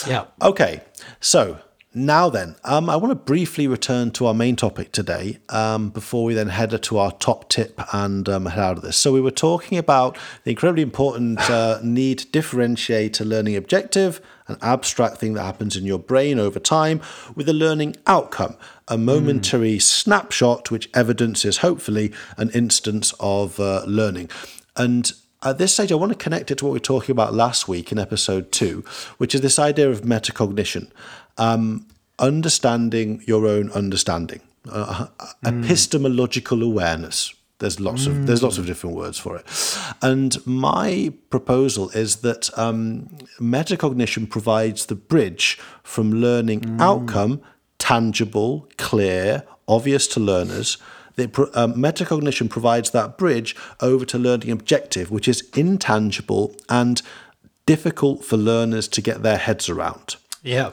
[0.06, 0.26] Yeah.
[0.42, 0.82] Okay.
[1.20, 1.58] So
[1.94, 6.24] now then, um, I want to briefly return to our main topic today um, before
[6.24, 8.98] we then head to our top tip and um, head out of this.
[8.98, 14.20] So we were talking about the incredibly important uh, need to differentiate a learning objective,
[14.48, 17.00] an abstract thing that happens in your brain over time,
[17.34, 19.82] with a learning outcome, a momentary mm.
[19.82, 24.28] snapshot which evidences hopefully an instance of uh, learning.
[24.76, 25.10] And
[25.42, 27.68] at this stage, I want to connect it to what we were talking about last
[27.68, 28.84] week in episode two,
[29.18, 30.90] which is this idea of metacognition,
[31.38, 31.86] um,
[32.18, 35.06] understanding your own understanding, uh,
[35.44, 35.64] mm.
[35.64, 37.34] epistemological awareness.
[37.58, 39.46] There's lots of there's lots of different words for it,
[40.02, 43.08] and my proposal is that um,
[43.40, 46.80] metacognition provides the bridge from learning mm.
[46.82, 47.40] outcome,
[47.78, 50.76] tangible, clear, obvious to learners,
[51.16, 51.24] The,
[51.54, 57.02] um, metacognition provides that bridge over to learning objective, which is intangible and
[57.64, 60.16] difficult for learners to get their heads around.
[60.42, 60.70] Yeah.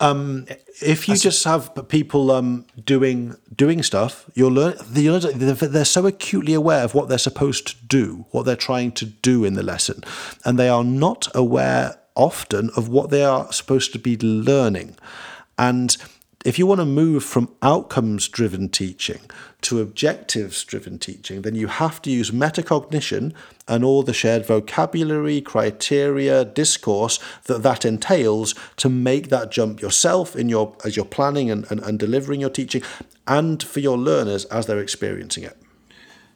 [0.00, 0.46] Um,
[0.80, 4.74] if you just have people um, doing doing stuff, you'll learn.
[4.88, 9.44] They're so acutely aware of what they're supposed to do, what they're trying to do
[9.44, 10.04] in the lesson,
[10.44, 14.96] and they are not aware often of what they are supposed to be learning.
[15.56, 15.96] And
[16.44, 19.20] if you want to move from outcomes driven teaching
[19.60, 23.34] to objectives driven teaching, then you have to use metacognition
[23.66, 30.36] and all the shared vocabulary, criteria, discourse that that entails to make that jump yourself
[30.36, 32.82] in your as you're planning and, and, and delivering your teaching
[33.26, 35.56] and for your learners as they're experiencing it.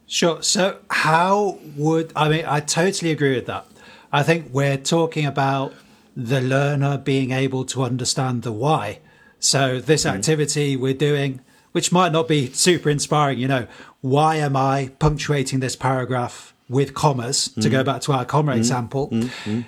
[0.05, 0.41] Sure.
[0.43, 3.65] So how would I mean I totally agree with that.
[4.11, 5.73] I think we're talking about
[6.15, 8.99] the learner being able to understand the why
[9.43, 10.11] so this mm.
[10.11, 11.41] activity we're doing,
[11.73, 13.67] which might not be super inspiring, you know,
[14.01, 17.61] why am I punctuating this paragraph with commas mm.
[17.61, 17.85] to go mm.
[17.85, 18.57] back to our comma mm.
[18.57, 19.09] example?
[19.09, 19.65] Mm.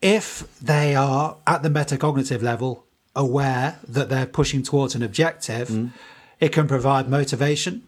[0.00, 5.90] If they are at the metacognitive level aware that they're pushing towards an objective,
[6.38, 7.82] it can provide motivation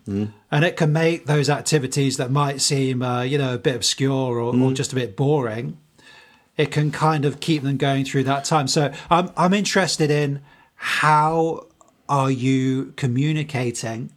[0.50, 4.38] and it can make those activities that might seem, uh, you know, a bit obscure
[4.38, 5.78] or, or just a bit boring
[6.56, 8.68] it can kind of keep them going through that time.
[8.68, 10.42] So I'm I'm interested in
[10.82, 11.68] how
[12.08, 14.12] are you communicating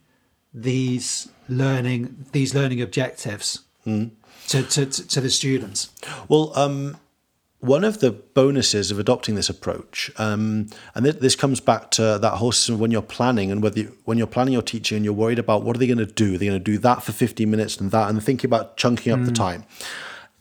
[0.51, 4.09] these learning these learning objectives mm.
[4.47, 5.91] to, to, to the students?
[6.27, 6.97] Well, um,
[7.59, 12.17] one of the bonuses of adopting this approach, um, and th- this comes back to
[12.19, 15.05] that whole system when you're planning and whether you, when you're planning your teaching and
[15.05, 17.11] you're worried about what are they going to do, they're going to do that for
[17.11, 19.27] 15 minutes and that, and thinking about chunking up mm.
[19.27, 19.65] the time.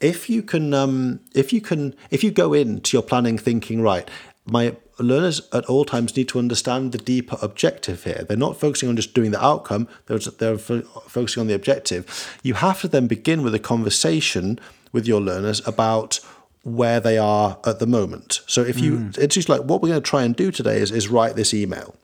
[0.01, 4.11] If you can, um, if you can, if you go into your planning thinking right,
[4.47, 8.25] my learners at all times need to understand the deeper objective here.
[8.27, 12.39] They're not focusing on just doing the outcome, they're, they're focusing on the objective.
[12.43, 14.59] You have to then begin with a conversation
[14.93, 16.21] with your learners about
[16.63, 18.41] where they are at the moment.
[18.47, 19.19] So if you, mm.
[19.19, 21.53] it's just like what we're going to try and do today is, is write this
[21.53, 21.95] email.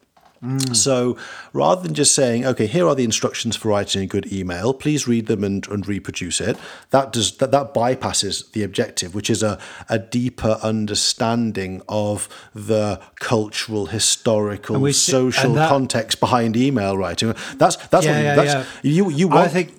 [0.42, 0.74] Mm.
[0.74, 1.18] So
[1.52, 5.06] rather than just saying, okay, here are the instructions for writing a good email, please
[5.06, 6.56] read them and, and reproduce it,
[6.90, 9.58] that does that, that bypasses the objective, which is a,
[9.90, 17.34] a deeper understanding of the cultural, historical, social that, context behind email writing.
[17.56, 18.90] That's that's yeah, what yeah, that's yeah.
[18.90, 19.74] you you want I think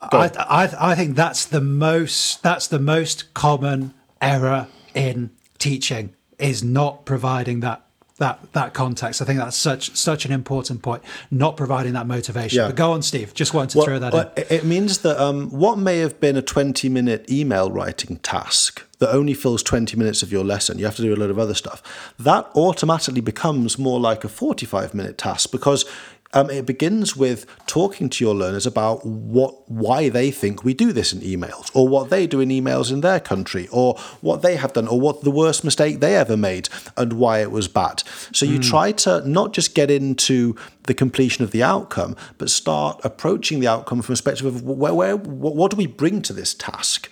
[0.00, 6.62] I, I, I think that's the most that's the most common error in teaching is
[6.62, 7.85] not providing that
[8.18, 9.20] that that context.
[9.20, 11.02] I think that's such such an important point.
[11.30, 12.58] Not providing that motivation.
[12.58, 12.68] Yeah.
[12.68, 13.34] But go on, Steve.
[13.34, 14.44] Just wanted to well, throw that well, in.
[14.50, 19.10] It means that um, what may have been a twenty minute email writing task that
[19.10, 21.54] only fills 20 minutes of your lesson, you have to do a lot of other
[21.54, 21.82] stuff.
[22.18, 25.84] That automatically becomes more like a 45 minute task because
[26.32, 30.92] um, it begins with talking to your learners about what why they think we do
[30.92, 34.56] this in emails, or what they do in emails in their country, or what they
[34.56, 38.02] have done, or what the worst mistake they ever made, and why it was bad.
[38.32, 38.68] So you mm.
[38.68, 43.68] try to not just get into the completion of the outcome, but start approaching the
[43.68, 47.10] outcome from a perspective of where, where what, what do we bring to this task,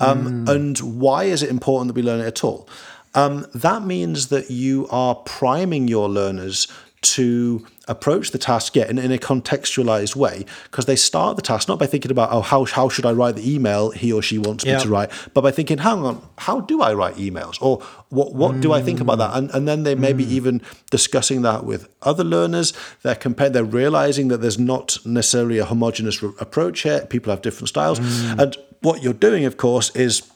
[0.00, 0.48] um, mm.
[0.48, 2.68] and why is it important that we learn it at all.
[3.14, 6.68] Um, that means that you are priming your learners
[7.14, 11.68] to approach the task yet in, in a contextualized way because they start the task
[11.68, 14.38] not by thinking about oh how, how should i write the email he or she
[14.38, 17.60] wants me to write but by thinking hang on how do i write emails?
[17.60, 18.62] Or what what mm.
[18.62, 19.36] do i think about that?
[19.36, 20.18] And, and then they may mm.
[20.18, 22.72] be even discussing that with other learners.
[23.02, 27.06] They're compared they're realizing that there's not necessarily a homogenous re- approach here.
[27.06, 28.00] People have different styles.
[28.00, 28.38] Mm.
[28.42, 30.28] and what you're doing of course is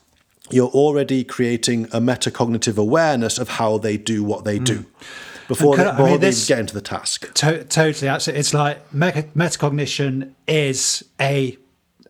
[0.50, 4.84] you're already creating a metacognitive awareness of how they do what they do
[5.50, 7.34] before, they, before I mean, this, they get into the task.
[7.34, 11.58] To, totally, actually, it's like metacognition is a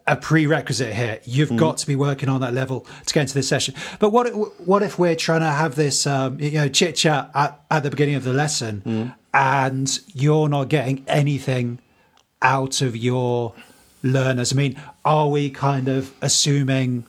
[0.07, 1.21] a prerequisite here.
[1.25, 1.59] You've mm.
[1.59, 3.75] got to be working on that level to get into this session.
[3.99, 4.29] But what
[4.67, 7.91] what if we're trying to have this um, you know chit chat at, at the
[7.91, 9.15] beginning of the lesson, mm.
[9.33, 11.79] and you're not getting anything
[12.43, 13.55] out of your
[14.03, 14.53] learners?
[14.53, 17.07] I mean, are we kind of assuming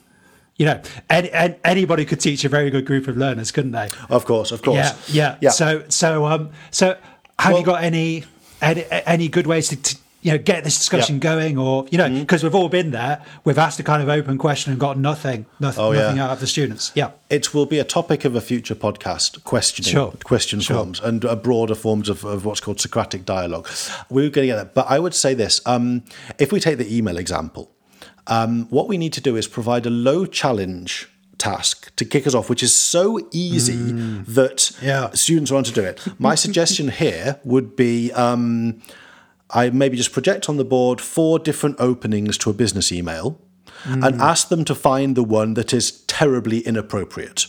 [0.62, 3.90] you know, any, anybody could teach a very good group of learners, couldn't they?
[4.12, 4.76] Of course, of course.
[4.78, 5.38] Yeah, yeah.
[5.42, 5.50] yeah.
[5.50, 6.96] So, so, um, so,
[7.40, 8.26] have well, you got any,
[8.62, 11.22] any, any good ways to, to you know get this discussion yeah.
[11.22, 12.46] going, or you know, because mm-hmm.
[12.46, 15.84] we've all been there, we've asked a kind of open question and got nothing, nothing,
[15.84, 16.26] oh, nothing yeah.
[16.26, 16.92] out of the students.
[16.94, 19.44] Yeah, it will be a topic of a future podcast.
[19.44, 20.14] Questioning, sure.
[20.24, 20.78] question sure.
[20.78, 23.68] forms, and a broader forms of, of, what's called Socratic dialogue.
[24.12, 26.04] We're going to get that, but I would say this: um,
[26.38, 27.72] if we take the email example.
[28.32, 32.34] Um, what we need to do is provide a low challenge task to kick us
[32.34, 34.26] off, which is so easy mm.
[34.26, 35.10] that yeah.
[35.12, 36.02] students want to do it.
[36.18, 38.82] My suggestion here would be um,
[39.50, 43.40] I maybe just project on the board four different openings to a business email
[43.86, 47.48] and ask them to find the one that is terribly inappropriate.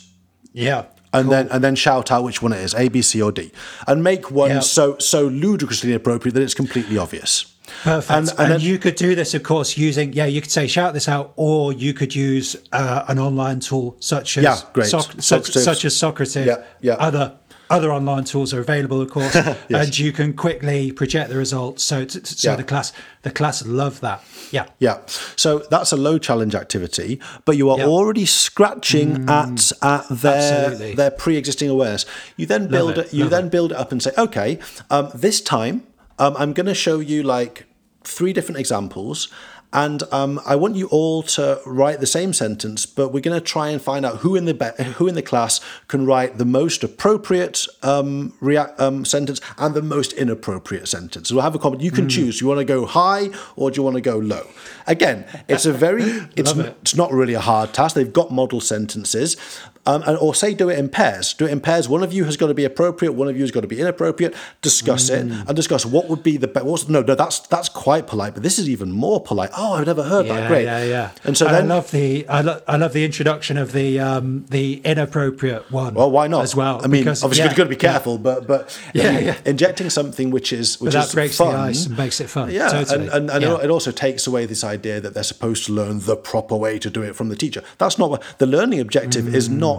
[0.53, 0.87] Yeah.
[1.12, 3.53] And then and then shout out which one it is, A, B, C, or D.
[3.87, 4.61] And make one Yeah.
[4.61, 7.52] so so ludicrously inappropriate that it's completely obvious.
[7.85, 8.11] Perfect.
[8.11, 10.66] And- And, and then- you could do this, of course, using, yeah, you could say,
[10.66, 14.88] shout this out, or you could use uh, an online tool such as, Yeah, great.
[14.88, 15.64] Soc- such, Socrative.
[15.64, 16.46] such as Socrative.
[16.46, 16.94] Yeah, yeah.
[16.94, 17.35] Other,
[17.70, 19.35] other online tools are available, of course,
[19.70, 21.83] and you can quickly project the results.
[21.83, 22.57] So, t- so Yeah.
[22.57, 24.22] the class, the class love that.
[24.51, 24.66] Yeah.
[24.79, 24.98] Yeah.
[25.37, 27.85] So that's a low challenge activity, but you are Yeah.
[27.85, 27.88] Mm.
[27.88, 30.94] already scratching at at their Absolutely.
[30.94, 32.05] their pre-existing awareness.
[32.37, 34.59] You then build it, it, you love then build it up and say, okay,
[34.90, 35.85] um, this time
[36.18, 37.66] um, I'm going to show you like
[38.05, 39.29] three different examples.
[39.75, 43.44] And um, I want you all to write the same sentence, but we're going to
[43.44, 44.53] try and find out who in the
[44.98, 48.35] who in the class can write the most appropriate um,
[48.79, 51.31] um, sentence and the most inappropriate sentence.
[51.31, 51.83] So we'll have a comment.
[51.83, 52.38] You can choose.
[52.38, 54.46] Do you want to go high or do you want to go low?
[54.87, 56.03] Again, it's a very
[56.37, 56.77] it's it.
[56.83, 57.94] it's not really a hard task.
[57.94, 59.38] They've got model sentences.
[59.85, 61.35] Um, and, or say do it in pairs.
[61.35, 61.88] Do it in pairs.
[61.88, 63.12] One of you has got to be appropriate.
[63.14, 64.33] One of you has got to be inappropriate.
[64.61, 65.47] Discuss it Mm.
[65.49, 66.64] and discuss what would be the best.
[66.66, 69.51] What's, no, no, that's that's quite polite, but this is even more polite.
[69.57, 70.47] Oh, I've never heard that.
[70.49, 70.64] Great.
[70.66, 71.11] yeah, yeah.
[71.25, 74.45] And so I then, love the I, lo- I love the introduction of the um,
[74.51, 75.95] the inappropriate one.
[75.95, 76.81] well, why not as well?
[76.85, 77.92] I mean, because- obviously yeah, you've got to be yeah.
[77.92, 79.37] careful, but but Yeah, I yeah.
[79.45, 82.29] injecting something which is which But that is breaks fun, the ice and makes it
[82.31, 82.51] fun.
[82.53, 83.07] Yeah, totally.
[83.07, 83.64] and, and, and yeah.
[83.64, 86.88] it also takes away this idea that they're supposed to learn the proper way to
[86.88, 87.62] do it from the teacher.
[87.79, 89.49] That's not what the learning objective is.
[89.49, 89.59] Mm.
[89.59, 89.72] Not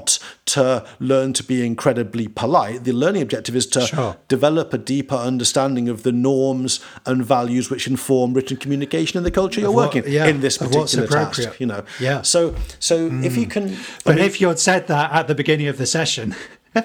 [0.55, 2.83] to learn to be incredibly polite.
[2.83, 4.15] The learning objective is to Sure.
[4.27, 9.31] develop a deeper understanding of the norms and values which inform written communication in the
[9.41, 11.59] culture you're what- working yeah, in this particular task.
[11.61, 12.19] You know, Yeah.
[12.19, 12.25] Mm.
[12.33, 12.39] So
[12.79, 12.95] so
[13.29, 13.65] if you can,
[14.05, 16.35] But if you had said that at the beginning of the session,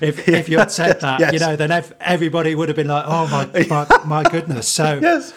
[0.00, 1.32] if, if you had said that, Yes.
[1.32, 3.84] you know, then ev- everybody would have been like, "Oh my, my,
[4.14, 5.32] my goodness!" So, Yes.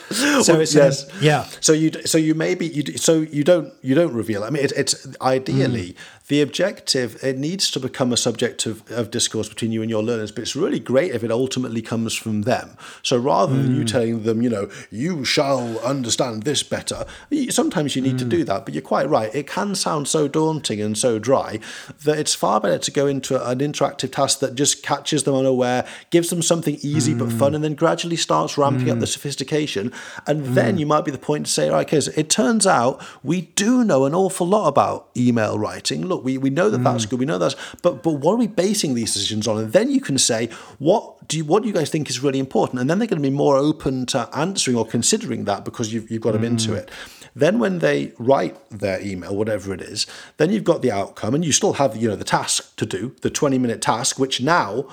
[0.46, 1.06] so Well, it's yes.
[1.22, 4.44] yeah, So you so you maybe you so you don't you don't reveal.
[4.44, 4.96] I mean, it, it's
[5.36, 5.96] ideally
[6.32, 7.22] the objective.
[7.22, 10.32] It needs to become a subject of, of discourse between you and your learners.
[10.32, 12.78] But it's really great if it ultimately comes from them.
[13.04, 13.88] So rather than you hmm.
[13.88, 17.06] telling them, you know, you shall understand this better.
[17.50, 18.46] Sometimes you need to do hmm.
[18.46, 18.64] that.
[18.64, 19.36] But you're quite right.
[19.36, 21.60] It can sound so daunting and so dry
[22.06, 25.86] that it's far better to go into an interactive task that just catches them unaware,
[26.12, 27.80] gives them something easy but fun, and then hmm.
[27.80, 29.92] gradually starts ramping up the sophistication.
[30.26, 33.06] And then you might be the point to say, all right, because it turns out
[33.22, 36.06] we do know an awful lot about email writing.
[36.06, 37.10] Look, we, we know that that's hmm.
[37.10, 37.20] good.
[37.20, 39.58] We know that's, but but what are we basing these decisions on?
[39.58, 42.40] And then you can say, what do you what do you guys think is really
[42.40, 42.80] important?
[42.80, 46.10] And then they're going to be more open to answering or considering that because you've
[46.10, 46.78] you've got them into hmm.
[46.78, 46.92] it.
[47.36, 50.06] Then when they write their email, whatever it is,
[50.38, 53.16] then you've got the outcome, and you still have you know the task to do,
[53.22, 54.86] the twenty minute task, which now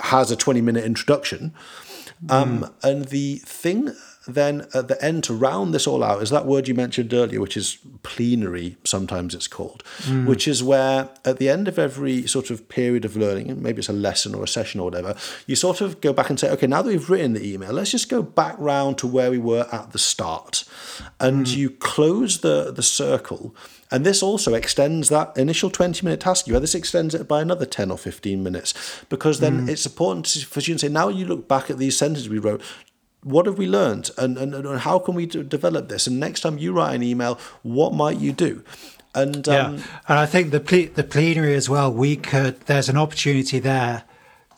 [0.00, 1.54] has a twenty minute introduction.
[2.26, 2.30] Hmm.
[2.30, 3.94] Um, and the thing
[4.26, 7.40] then at the end to round this all out is that word you mentioned earlier,
[7.40, 10.26] which is plenary, sometimes it's called, mm.
[10.26, 13.78] which is where at the end of every sort of period of learning, and maybe
[13.78, 15.14] it's a lesson or a session or whatever,
[15.46, 17.90] you sort of go back and say, okay, now that we've written the email, let's
[17.90, 20.64] just go back round to where we were at the start.
[21.18, 21.56] And mm.
[21.56, 23.54] you close the, the circle.
[23.90, 26.62] And this also extends that initial 20 minute task you had.
[26.62, 29.68] This extends it by another 10 or 15 minutes because then mm.
[29.68, 32.62] it's important for you to say, now you look back at these sentences we wrote,
[33.22, 36.06] what have we learned and, and, and how can we develop this?
[36.06, 38.64] And next time you write an email, what might you do?
[39.14, 39.66] And yeah.
[39.66, 39.74] um,
[40.08, 41.92] and I think the ple- the plenary as well.
[41.92, 42.60] We could.
[42.62, 44.04] There's an opportunity there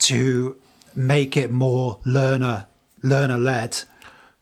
[0.01, 0.57] to
[0.95, 2.67] make it more learner
[3.03, 3.83] learner led.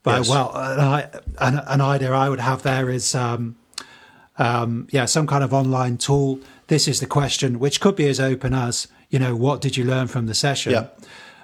[0.02, 0.30] But Yes.
[0.30, 3.14] well, an, I, an, an idea I would have there is.
[3.14, 3.56] Um,
[4.38, 6.40] um, yeah, some kind of online tool.
[6.68, 9.85] This is the question, which could be as open as, you know, what did you
[9.85, 10.72] learn from the session?
[10.72, 10.87] Yeah.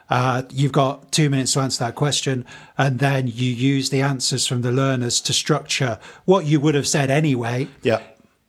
[0.08, 2.44] Uh, you've got two minutes to answer that question,
[2.78, 6.86] and then you use the answers from the learners to structure what you would have
[6.86, 8.00] said anyway yeah.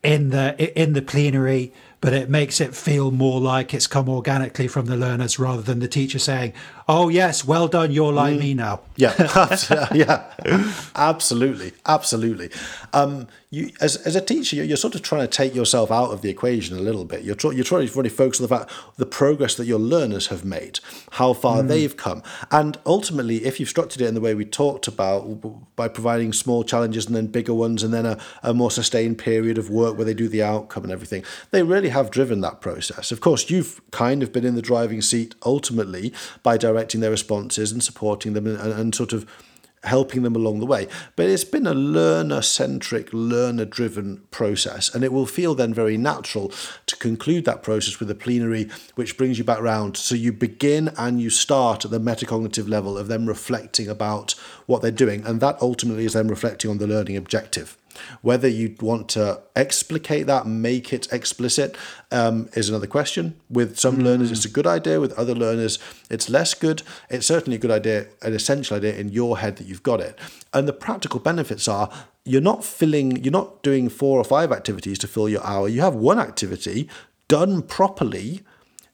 [0.02, 4.68] in the in the plenary, but it makes it feel more like it's come organically
[4.68, 6.52] from the learners rather than the teacher saying,
[6.88, 8.38] "Oh yes, well done, you're like Mm.
[8.40, 9.14] me now." Yeah,
[9.94, 10.24] yeah,
[10.96, 12.50] absolutely, absolutely.
[12.92, 16.10] Um, you, as, as a teacher, you're, you're sort of trying to take yourself out
[16.10, 17.22] of the equation a little bit.
[17.22, 20.26] You're, try, you're trying to really focus on the fact, the progress that your learners
[20.26, 20.80] have made,
[21.12, 24.86] how far they've come, and ultimately, if you've structured it in the way we talked
[24.88, 29.18] about, by providing small challenges and then bigger ones, and then a, a more sustained
[29.18, 32.60] period of work where they do the outcome and everything, they really have driven that
[32.60, 33.12] process.
[33.12, 36.12] Of course, you've kind of been in the driving seat ultimately
[36.42, 39.26] by directing their responses and supporting them and, and sort of
[39.84, 40.88] helping them along the way.
[41.16, 44.92] But it's been a learner centric, learner driven process.
[44.94, 46.52] And it will feel then very natural
[46.86, 49.96] to conclude that process with a plenary, which brings you back round.
[49.96, 54.32] So you begin and you start at the metacognitive level of them reflecting about
[54.66, 55.24] what they're doing.
[55.24, 57.76] And that ultimately is them reflecting on the learning objective.
[58.22, 61.76] Whether you want to explicate that, make it explicit,
[62.10, 63.40] um, is another question.
[63.48, 64.04] With some mm.
[64.04, 65.00] learners, it's a good idea.
[65.00, 65.78] With other learners,
[66.10, 66.82] it's less good.
[67.10, 70.18] It's certainly a good idea, an essential idea in your head that you've got it.
[70.52, 71.90] And the practical benefits are
[72.24, 75.68] you're not filling, you're not doing four or five activities to fill your hour.
[75.68, 76.88] You have one activity
[77.28, 78.42] done properly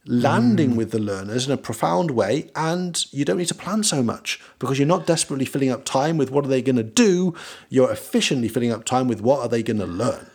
[0.06, 0.76] landing mm.
[0.76, 4.40] with the learners in a profound way and you don't need to plan so much
[4.58, 7.34] because you're not desperately filling up time with what are they going to do
[7.70, 10.26] you're efficiently filling up time with what are they going to learn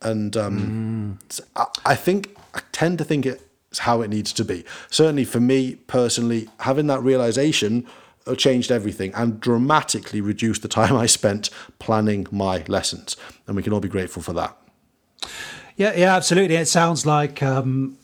[0.00, 1.40] and um, mm.
[1.56, 5.40] I, I think i tend to think it's how it needs to be certainly for
[5.40, 7.86] me personally having that realization
[8.26, 13.62] uh, changed everything and dramatically reduced the time i spent planning my lessons and we
[13.62, 14.56] can all be grateful for that
[15.76, 17.98] yeah yeah absolutely it sounds like um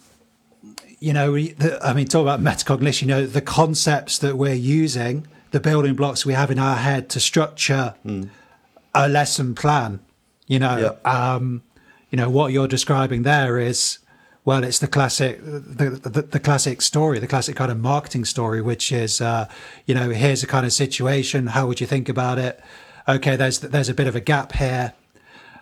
[1.01, 4.55] you know, we, the, I mean, talk about metacognition, you know, the concepts that we're
[4.55, 8.29] using, the building blocks we have in our head to structure mm.
[8.95, 10.01] a lesson plan,
[10.47, 11.63] you know, um,
[12.11, 13.99] you know, what you're describing there is,
[14.45, 18.63] well, it's the classic, the, the, the, classic story, the classic kind of marketing story,
[18.63, 19.47] which is, uh,
[19.85, 21.49] you know, here's a kind of situation.
[21.49, 22.59] How would you think about it?
[23.07, 24.95] Okay, there's there's a bit of a gap here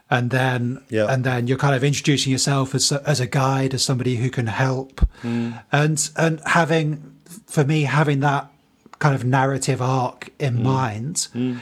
[0.08, 1.12] and then yeah.
[1.12, 4.46] and then you're kind of introducing yourself as as a guide, as somebody who can
[4.46, 5.62] help, mm.
[5.72, 8.50] and and having for me having that
[8.98, 10.62] kind of narrative arc in mm.
[10.62, 11.60] mind mm.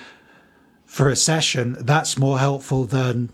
[0.85, 3.31] for a session that's more helpful than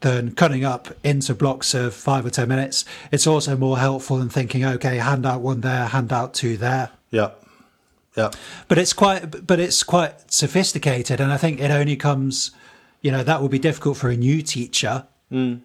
[0.00, 2.84] than cutting up into blocks of five or ten minutes.
[3.10, 6.90] It's also more helpful than thinking, okay, hand out one there, hand out two there.
[7.10, 7.30] Yeah.
[8.16, 8.30] Yeah.
[8.68, 12.52] But it's quite but it's quite sophisticated and I think it only comes
[13.04, 15.60] you know that would be difficult for a new teacher mm.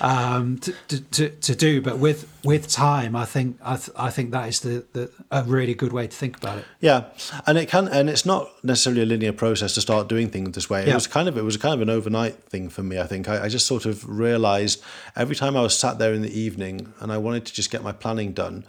[0.00, 1.82] um, to, to, to do.
[1.82, 5.42] But with with time, I think I, th- I think that is the, the a
[5.42, 6.64] really good way to think about it.
[6.80, 7.04] Yeah,
[7.46, 10.70] and it can and it's not necessarily a linear process to start doing things this
[10.70, 10.80] way.
[10.80, 10.94] It yeah.
[10.94, 12.98] was kind of it was kind of an overnight thing for me.
[12.98, 14.82] I think I, I just sort of realized
[15.14, 17.82] every time I was sat there in the evening and I wanted to just get
[17.82, 18.64] my planning done.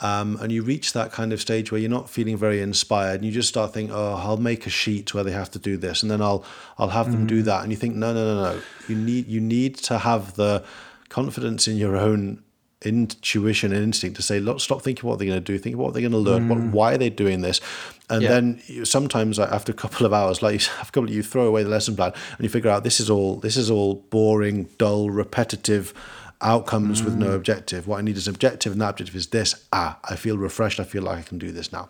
[0.00, 3.24] Um, and you reach that kind of stage where you're not feeling very inspired and
[3.24, 6.02] you just start thinking oh i'll make a sheet where they have to do this
[6.02, 6.44] and then i'll
[6.78, 7.28] i'll have them mm.
[7.28, 10.36] do that and you think no no no no you need you need to have
[10.36, 10.64] the
[11.08, 12.44] confidence in your own
[12.82, 15.92] intuition and instinct to say look stop thinking what they're going to do think what
[15.92, 16.48] they're going to learn mm.
[16.48, 17.60] what, why are they doing this
[18.08, 18.28] and yeah.
[18.28, 21.64] then you, sometimes after a couple of hours like a couple of you throw away
[21.64, 25.10] the lesson plan and you figure out this is all this is all boring dull
[25.10, 25.92] repetitive
[26.40, 27.06] outcomes mm.
[27.06, 27.34] with no mm.
[27.34, 27.86] objective.
[27.86, 29.66] What I need is objective, and that objective is this.
[29.72, 30.80] Ah, I feel refreshed.
[30.80, 31.88] I feel like I can do this now.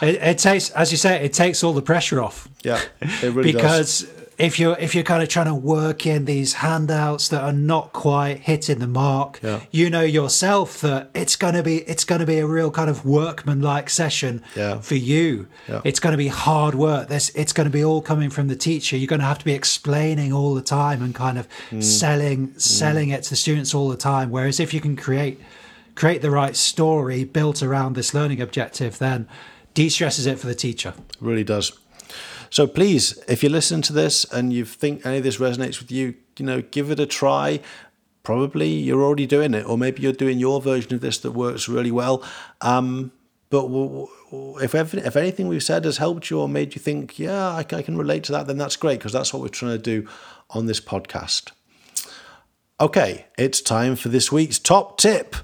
[0.00, 2.48] It, it takes, as you say, it takes all the pressure off.
[2.62, 6.24] Yeah, it really because does if you're if you're kind of trying to work in
[6.24, 9.60] these handouts that are not quite hitting the mark, yeah.
[9.72, 13.90] you know yourself that it's gonna be it's gonna be a real kind of workman-like
[13.90, 14.80] session yeah.
[14.80, 15.48] for you.
[15.68, 15.80] Yeah.
[15.84, 17.08] It's gonna be hard work.
[17.08, 18.96] There's it's gonna be all coming from the teacher.
[18.96, 21.82] You're gonna have to be explaining all the time and kind of mm.
[21.82, 22.60] selling mm.
[22.60, 24.30] selling it to the students all the time.
[24.30, 25.40] Whereas if you can create
[25.96, 29.26] create the right story built around this learning objective, then
[29.74, 30.94] de-stresses it for the teacher.
[30.96, 31.72] It really does.
[32.50, 35.90] So please, if you listen to this and you think any of this resonates with
[35.90, 37.60] you, you know, give it a try.
[38.22, 41.68] Probably you're already doing it, or maybe you're doing your version of this that works
[41.68, 42.22] really well.
[42.60, 43.12] Um,
[43.48, 43.66] but
[44.62, 47.96] if if anything we've said has helped you or made you think, yeah, I can
[47.96, 50.06] relate to that, then that's great because that's what we're trying to do
[50.50, 51.52] on this podcast.
[52.80, 55.34] Okay, it's time for this week's top tip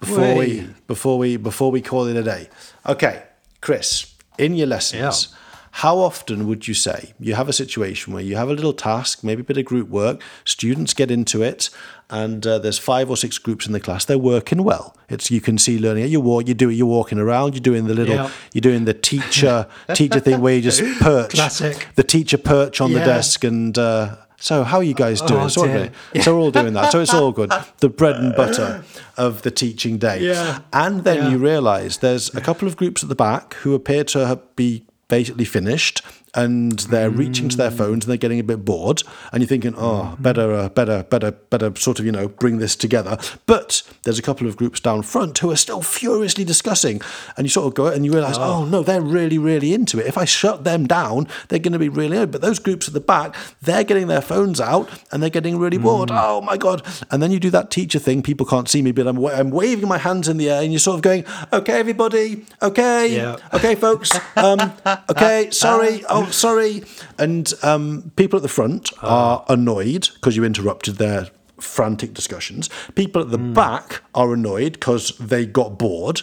[0.00, 2.48] before we before we before we call it a day.
[2.86, 3.22] Okay,
[3.60, 5.28] Chris, in your lessons.
[5.30, 5.38] Yeah
[5.76, 9.24] how often would you say you have a situation where you have a little task,
[9.24, 11.70] maybe a bit of group work, students get into it,
[12.10, 14.04] and uh, there's five or six groups in the class.
[14.04, 14.94] They're working well.
[15.08, 16.08] It's you can see learning.
[16.08, 16.74] You walk, you do it.
[16.74, 17.54] You're walking around.
[17.54, 18.16] You're doing the little.
[18.16, 18.30] Yeah.
[18.52, 21.32] You're doing the teacher teacher thing where you just perch.
[21.32, 21.88] Classic.
[21.94, 22.98] The teacher perch on yeah.
[22.98, 23.76] the desk and.
[23.76, 25.42] Uh, so how are you guys doing?
[25.42, 25.90] Oh, so, yeah.
[26.20, 26.90] so we're all doing that.
[26.90, 27.52] So it's all good.
[27.78, 28.84] The bread and butter
[29.16, 30.20] of the teaching day.
[30.20, 30.60] Yeah.
[30.72, 34.40] And then you realise there's a couple of groups at the back who appear to
[34.56, 36.00] be basically finished
[36.34, 37.18] and they're mm.
[37.18, 39.02] reaching to their phones and they're getting a bit bored
[39.32, 42.74] and you're thinking oh better uh, better better better sort of you know bring this
[42.74, 43.18] together.
[43.46, 47.02] But there's a couple of groups down front who are still furiously discussing
[47.36, 49.98] and you sort of go and you realize oh, oh no they're really really into
[49.98, 50.06] it.
[50.06, 53.00] If i shut them down they're going to be really but those groups at the
[53.00, 56.08] back they're getting their phones out and they're getting really bored.
[56.08, 56.20] Mm.
[56.22, 56.82] oh my god.
[57.10, 59.88] And then you do that teacher thing people can't see me but I'm, I'm waving
[59.88, 62.46] my hands in the air and you're sort of going okay everybody.
[62.62, 63.16] Okay.
[63.16, 63.36] Yeah.
[63.52, 64.18] okay folks.
[64.36, 64.72] Um,
[65.10, 66.04] okay sorry.
[66.08, 66.84] Oh oh, sorry.
[67.18, 69.44] And um, people at the front ah.
[69.44, 71.28] are annoyed because you interrupted their
[71.60, 72.68] frantic discussions.
[72.94, 73.52] People at the hmm.
[73.52, 76.22] back are annoyed because they got bored.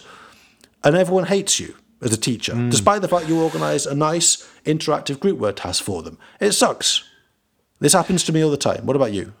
[0.82, 2.70] And everyone hates you as a teacher, hmm.
[2.70, 6.18] despite the fact you organised a nice interactive group work task for them.
[6.40, 7.04] It sucks.
[7.80, 8.86] This happens to me all the time.
[8.86, 9.32] What about you?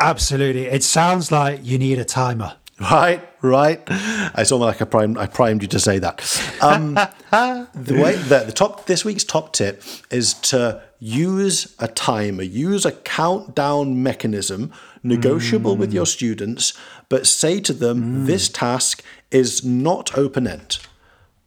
[0.00, 0.66] Absolutely.
[0.66, 2.56] It sounds like you need a timer.
[2.80, 3.82] Right, right.
[3.90, 6.20] It's saw like I primed, I primed you to say that.
[6.62, 6.94] Um,
[7.74, 12.84] the way the, the top this week's top tip is to use a timer, use
[12.84, 14.72] a countdown mechanism,
[15.02, 16.72] negotiable with your students,
[17.08, 20.78] but say to them, this task is not open end,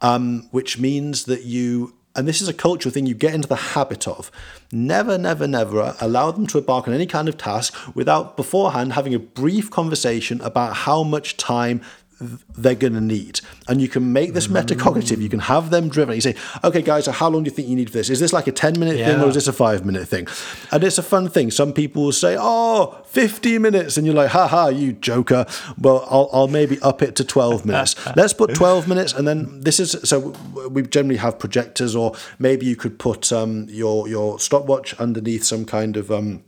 [0.01, 1.95] um, which means that you.
[2.15, 4.31] And this is a cultural thing you get into the habit of.
[4.71, 9.13] Never, never, never allow them to embark on any kind of task without beforehand having
[9.13, 11.81] a brief conversation about how much time
[12.21, 13.41] they're going to need.
[13.67, 15.21] And you can make this metacognitive.
[15.21, 16.15] You can have them driven.
[16.15, 18.09] You say, okay, guys, so how long do you think you need for this?
[18.09, 20.27] Is this like a 10 minute thing or is this a five minute thing?
[20.71, 21.51] And it's a fun thing.
[21.51, 23.97] Some people will say, oh, 15 minutes.
[23.97, 25.45] And you're like, haha, you joker.
[25.77, 27.95] Well, I'll, I'll maybe up it to 12 minutes.
[28.15, 29.13] Let's put 12 minutes.
[29.13, 30.29] And then this is, so
[30.69, 35.65] we generally have projectors, or maybe you could put um, your, your stopwatch underneath some
[35.65, 36.11] kind of.
[36.11, 36.43] Um,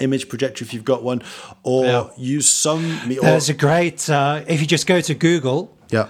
[0.00, 1.22] image projector if you've got one
[1.62, 2.04] or Yeah.
[2.18, 6.08] use some or, There's a great, uh, if you just go to Google yeah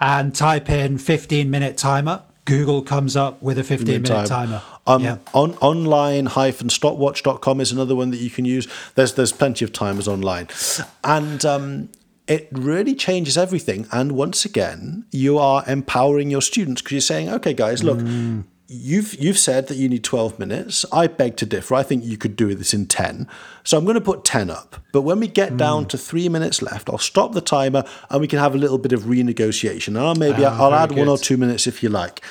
[0.00, 4.60] and type in 15 minute timer, Google comes up with a 15 minute timer.
[4.84, 5.18] Um, yeah.
[5.32, 8.66] on online stopwatch.com is another one that you can use.
[8.96, 10.48] There's there's plenty of timers online,
[11.04, 11.88] and um,
[12.26, 13.86] it really changes everything.
[13.92, 18.00] And once again, you are empowering your students because you're saying, okay, guys, look.
[18.74, 20.86] You've you've said that you need 12 minutes.
[20.90, 21.74] I beg to differ.
[21.74, 23.28] I think you could do this in 10.
[23.64, 24.76] So I'm going to put 10 up.
[24.92, 28.26] But when we get down to three minutes left, I'll stop the timer and we
[28.26, 29.88] can have a little bit of renegotiation.
[29.88, 32.22] And I'll maybe Ah, I'll add one or two minutes if you like.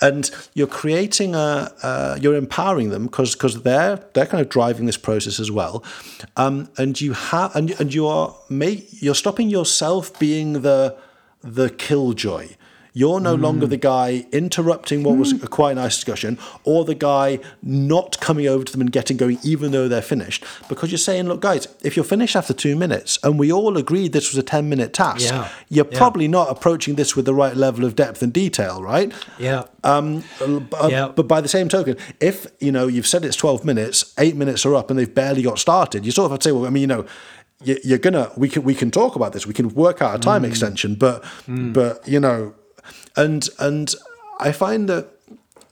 [0.00, 4.86] And you're creating a, uh, you're empowering them because because they're they're kind of driving
[4.86, 5.84] this process as well.
[6.36, 10.96] Um, and you have and and you are make you're stopping yourself being the
[11.42, 12.48] the killjoy.
[12.96, 17.40] You're no longer the guy interrupting what was a quite nice discussion, or the guy
[17.60, 20.44] not coming over to them and getting going, even though they're finished.
[20.68, 24.12] Because you're saying, look, guys, if you're finished after two minutes, and we all agreed
[24.12, 25.48] this was a 10 minute task, Yeah.
[25.68, 25.98] you're Yeah.
[25.98, 29.10] probably not approaching this with the right level of depth and detail, right?
[29.40, 29.64] Yeah.
[29.82, 31.08] Um, uh, Yeah.
[31.08, 34.64] But by the same token, if you know you've said it's twelve minutes, eight minutes
[34.64, 36.70] are up, and they've barely got started, you sort of have to say, well, I
[36.70, 37.04] mean, you know,
[37.64, 40.18] you- you're gonna we can we can talk about this, we can work out a
[40.20, 40.48] time Mm.
[40.48, 42.52] extension, but but you know,
[43.16, 43.94] and and
[44.40, 45.10] I find that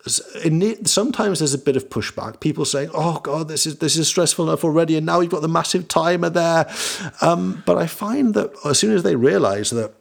[0.07, 2.41] sometimes there's a bit of pushback.
[2.41, 5.43] People saying, "Oh God, this is this is stressful enough already," and now you've got
[5.43, 6.73] the massive timer there.
[7.21, 9.93] Um, but I find that as soon as they realise that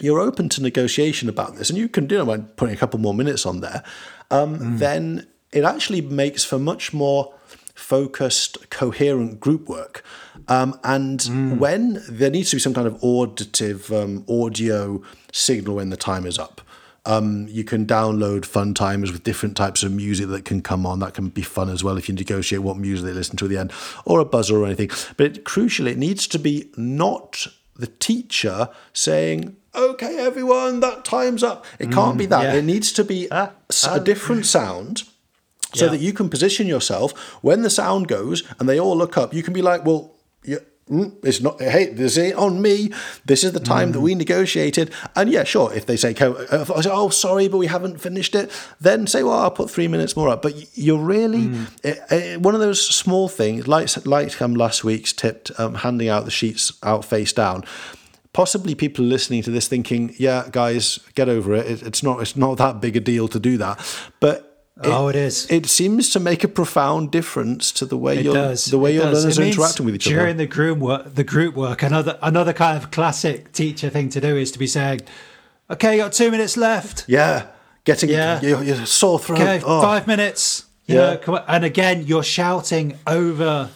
[0.00, 2.98] you're open to negotiation about this, and you can do it by putting a couple
[2.98, 3.82] more minutes on there,
[4.30, 7.32] um, then it actually makes for much more
[7.74, 10.02] focused, coherent group work.
[10.48, 15.90] Um, and when there needs to be some kind of auditive um, audio signal when
[15.90, 16.60] the time is up.
[17.06, 20.98] Um, you can download fun timers with different types of music that can come on.
[20.98, 23.48] That can be fun as well if you negotiate what music they listen to at
[23.50, 23.72] the end,
[24.04, 24.90] or a buzzer or anything.
[25.16, 27.46] But it, crucially, it needs to be not
[27.76, 32.42] the teacher saying, "Okay, everyone, that time's up." It can't be that.
[32.42, 32.54] yeah.
[32.54, 33.52] It needs to be a
[34.02, 35.04] different sound.
[35.74, 35.90] So Yeah.
[35.90, 39.42] that you can position yourself when the sound goes and they all look up, you
[39.42, 42.92] can be like, well, yeah, mm, it's not, hey, this ain't on me.
[43.24, 44.92] This is the time that we negotiated.
[45.16, 48.52] And yeah, sure, if they say, I say, oh, sorry, but we haven't finished it,
[48.80, 50.42] then say, well, I'll put three minutes more up.
[50.42, 51.50] But you're really,
[51.82, 56.08] eh, eh, one of those small things, like, like um, last week's tip, um, handing
[56.08, 57.64] out the sheets out face down.
[58.32, 61.66] Possibly people listening to this thinking, yeah, guys, get over it.
[61.66, 63.80] it it's not, it's not that big a deal to do that.
[64.20, 64.45] But
[64.82, 65.46] Oh, it is.
[65.50, 68.66] It seems to make a profound difference to the way It your does.
[68.66, 69.22] the way It your does.
[69.24, 71.14] learners It are interacting with each other during the group work.
[71.14, 71.82] The group work.
[71.82, 75.00] Another another kind of classic teacher thing to do is to be saying,
[75.70, 77.04] "Okay, you got two minutes left.
[77.08, 77.46] Yeah,
[77.84, 78.40] getting Yeah.
[78.42, 79.40] your, your sore throat.
[79.40, 79.80] Okay, oh.
[79.80, 80.66] five minutes.
[80.86, 81.16] You Yeah.
[81.26, 83.70] know, and again, you're shouting over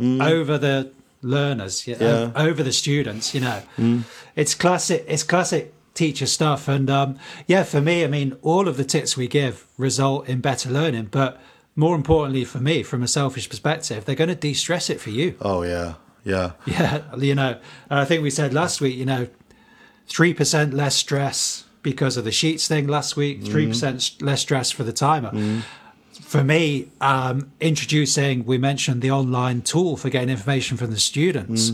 [0.00, 0.20] mm.
[0.20, 0.90] over the
[1.22, 2.42] learners, you know, Yeah.
[2.42, 3.34] over the students.
[3.34, 4.02] You know, mm.
[4.34, 5.04] it's classic.
[5.06, 6.68] It's classic teacher stuff.
[6.68, 10.40] And um, yeah, for me, I mean, all of the tips we give result in
[10.40, 11.40] better learning, but.
[11.76, 15.36] More importantly, for me, from a selfish perspective, they're going to de-stress it for you.
[15.40, 19.28] Oh yeah, yeah, Yeah, you know, I think we said last week, you know,
[20.08, 24.70] three percent less stress because of the sheets thing last week, 3 percent less stress
[24.70, 25.30] for the timer.
[26.22, 31.70] For me, um, introducing, we mentioned the online tool for getting information from the students.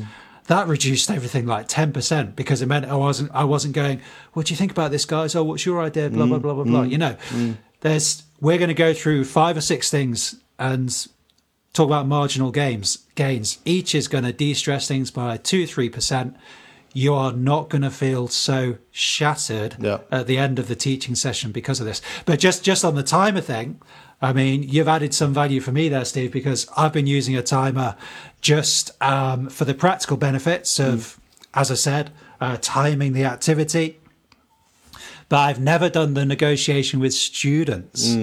[0.48, 4.00] That reduced everything like ten percent because it meant I wasn't I wasn't going.
[4.32, 5.34] What do you think about this, guys?
[5.34, 6.08] Oh, what's your idea?
[6.08, 6.82] Blah blah mm, blah blah blah.
[6.84, 7.56] Mm, you know, mm.
[7.80, 11.06] there's we're going to go through five or six things and
[11.72, 12.98] talk about marginal gains.
[13.14, 13.58] Gains.
[13.64, 16.36] Each is going to de-stress things by two, three percent.
[16.92, 19.98] You are not going to feel so shattered Yeah.
[20.10, 22.00] at the end of the teaching session because of this.
[22.24, 23.80] But just just on the timer thing,
[24.20, 27.42] I mean, you've added some value for me there, Steve, because I've been using a
[27.42, 27.96] timer
[28.40, 31.20] just um, for the practical benefits of,
[31.52, 33.98] as I said, uh, timing the activity.
[35.28, 38.14] But I've never done the negotiation with students.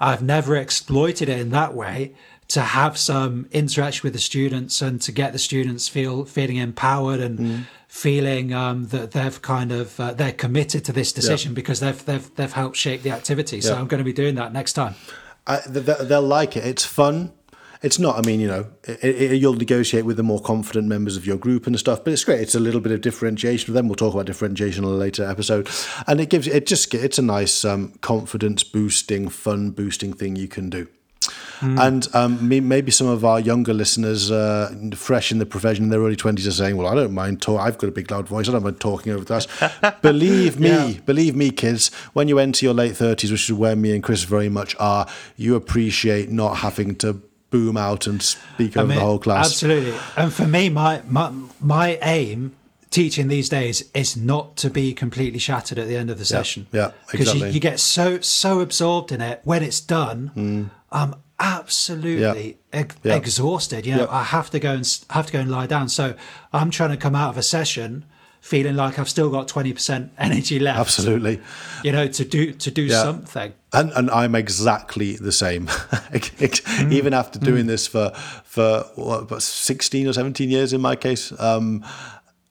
[0.00, 2.14] I've never exploited it in that way
[2.52, 7.20] to have some interaction with the students and to get the students feel feeling empowered
[7.20, 12.04] and feeling um, that they've kind of uh, they're committed to this decision because they've
[12.04, 13.60] they've they've helped shape the activity.
[13.60, 13.80] So Yeah.
[13.80, 14.94] I'm going to be doing that next time.
[15.46, 16.64] I, th- th- they'll like it.
[16.64, 17.32] It's fun.
[17.82, 18.16] It's not.
[18.16, 21.36] I mean, you know, it, it, you'll negotiate with the more confident members of your
[21.36, 22.04] group and stuff.
[22.04, 22.40] But it's great.
[22.40, 23.88] It's a little bit of differentiation them.
[23.88, 25.68] We'll talk about differentiation in a later episode,
[26.06, 30.48] and it gives it just it's a nice um, confidence boosting, fun boosting thing you
[30.48, 30.86] can do.
[31.62, 35.90] And um, me- maybe some of our younger listeners, uh, fresh in the profession in
[35.90, 37.60] their early twenties, are saying, "Well, I don't mind talk.
[37.60, 38.48] I've got a big loud voice.
[38.48, 39.46] I don't mind talking over class."
[40.02, 40.92] believe me, Yeah.
[41.06, 41.90] believe me, kids.
[42.14, 45.06] When you enter your late thirties, which is where me and Chris very much are,
[45.36, 49.46] you appreciate not having to boom out and speak over I mean, the whole class.
[49.46, 49.94] Absolutely.
[50.16, 52.56] And for me, my my my aim
[52.90, 56.66] teaching these days is not to be completely shattered at the end of the session.
[56.72, 57.50] yeah, Because you, exactly.
[57.50, 57.54] Mm.
[57.54, 59.40] you get so so absorbed in it.
[59.44, 63.16] When it's done, I'm absolutely ex- Yeah.
[63.16, 63.86] exhausted.
[63.86, 64.16] You know, Yeah.
[64.20, 65.88] I have to go and have to go and lie down.
[65.88, 66.14] So
[66.52, 68.04] I'm trying to come out of a session
[68.40, 70.78] feeling like I've still got twenty percent energy left.
[70.80, 71.40] Absolutely.
[71.84, 73.02] You know, to do to do Yeah.
[73.02, 73.52] something.
[73.72, 75.68] And, and I'm exactly the same.
[76.90, 78.10] Even after doing this for
[78.44, 81.82] for what, about 16 or 17 years in my case, um,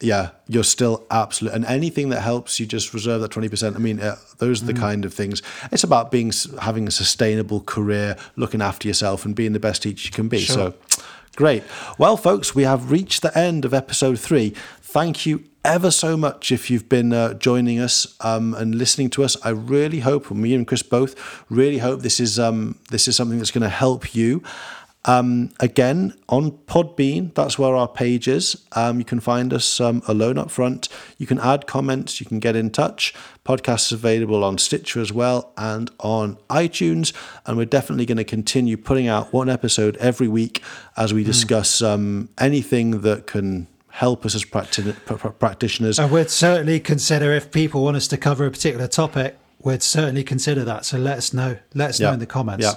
[0.01, 1.53] yeah, you're still absolute.
[1.53, 3.75] And anything that helps you just reserve that 20%.
[3.75, 5.41] I mean, uh, those are the kind of things.
[5.71, 6.31] It's about being
[6.61, 10.41] having a sustainable career, looking after yourself, and being the best teacher you can be.
[10.41, 10.73] So,
[11.35, 11.63] great.
[11.97, 14.53] Well, folks, we have reached the end of episode three.
[14.81, 19.23] Thank you ever so much if you've been uh, joining us um, and listening to
[19.23, 19.37] us.
[19.43, 23.15] I really hope, and me and Chris both really hope this is um, this is
[23.15, 24.43] something that's going to help you.
[25.05, 28.63] Um, again, on Podbean, that's where our page is.
[28.73, 30.89] Um, you can find us um, alone up front.
[31.17, 32.19] You can add comments.
[32.19, 33.13] You can get in touch.
[33.43, 37.13] Podcasts available on Stitcher as well and on iTunes.
[37.47, 40.61] And we're definitely going to continue putting out one episode every week
[40.95, 45.97] as we discuss um, anything that can help us as practi- pr- pr- practitioners.
[45.97, 50.23] And we'd certainly consider if people want us to cover a particular topic, we'd certainly
[50.23, 50.85] consider that.
[50.85, 51.57] So let us know.
[51.73, 52.65] Let us know in the comments.
[52.65, 52.75] Yeah.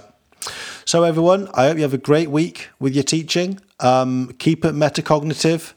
[0.87, 3.59] So, everyone, I hope you have a great week with your teaching.
[3.81, 5.73] Um, keep it metacognitive,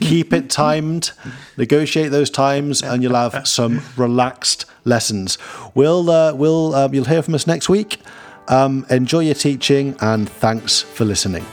[0.00, 1.12] keep it timed,
[1.58, 5.36] negotiate those times, and you'll have some relaxed lessons.
[5.74, 8.00] We'll, uh, we'll, um, you'll hear from us next week.
[8.48, 11.44] Um, enjoy your teaching, and thanks for listening.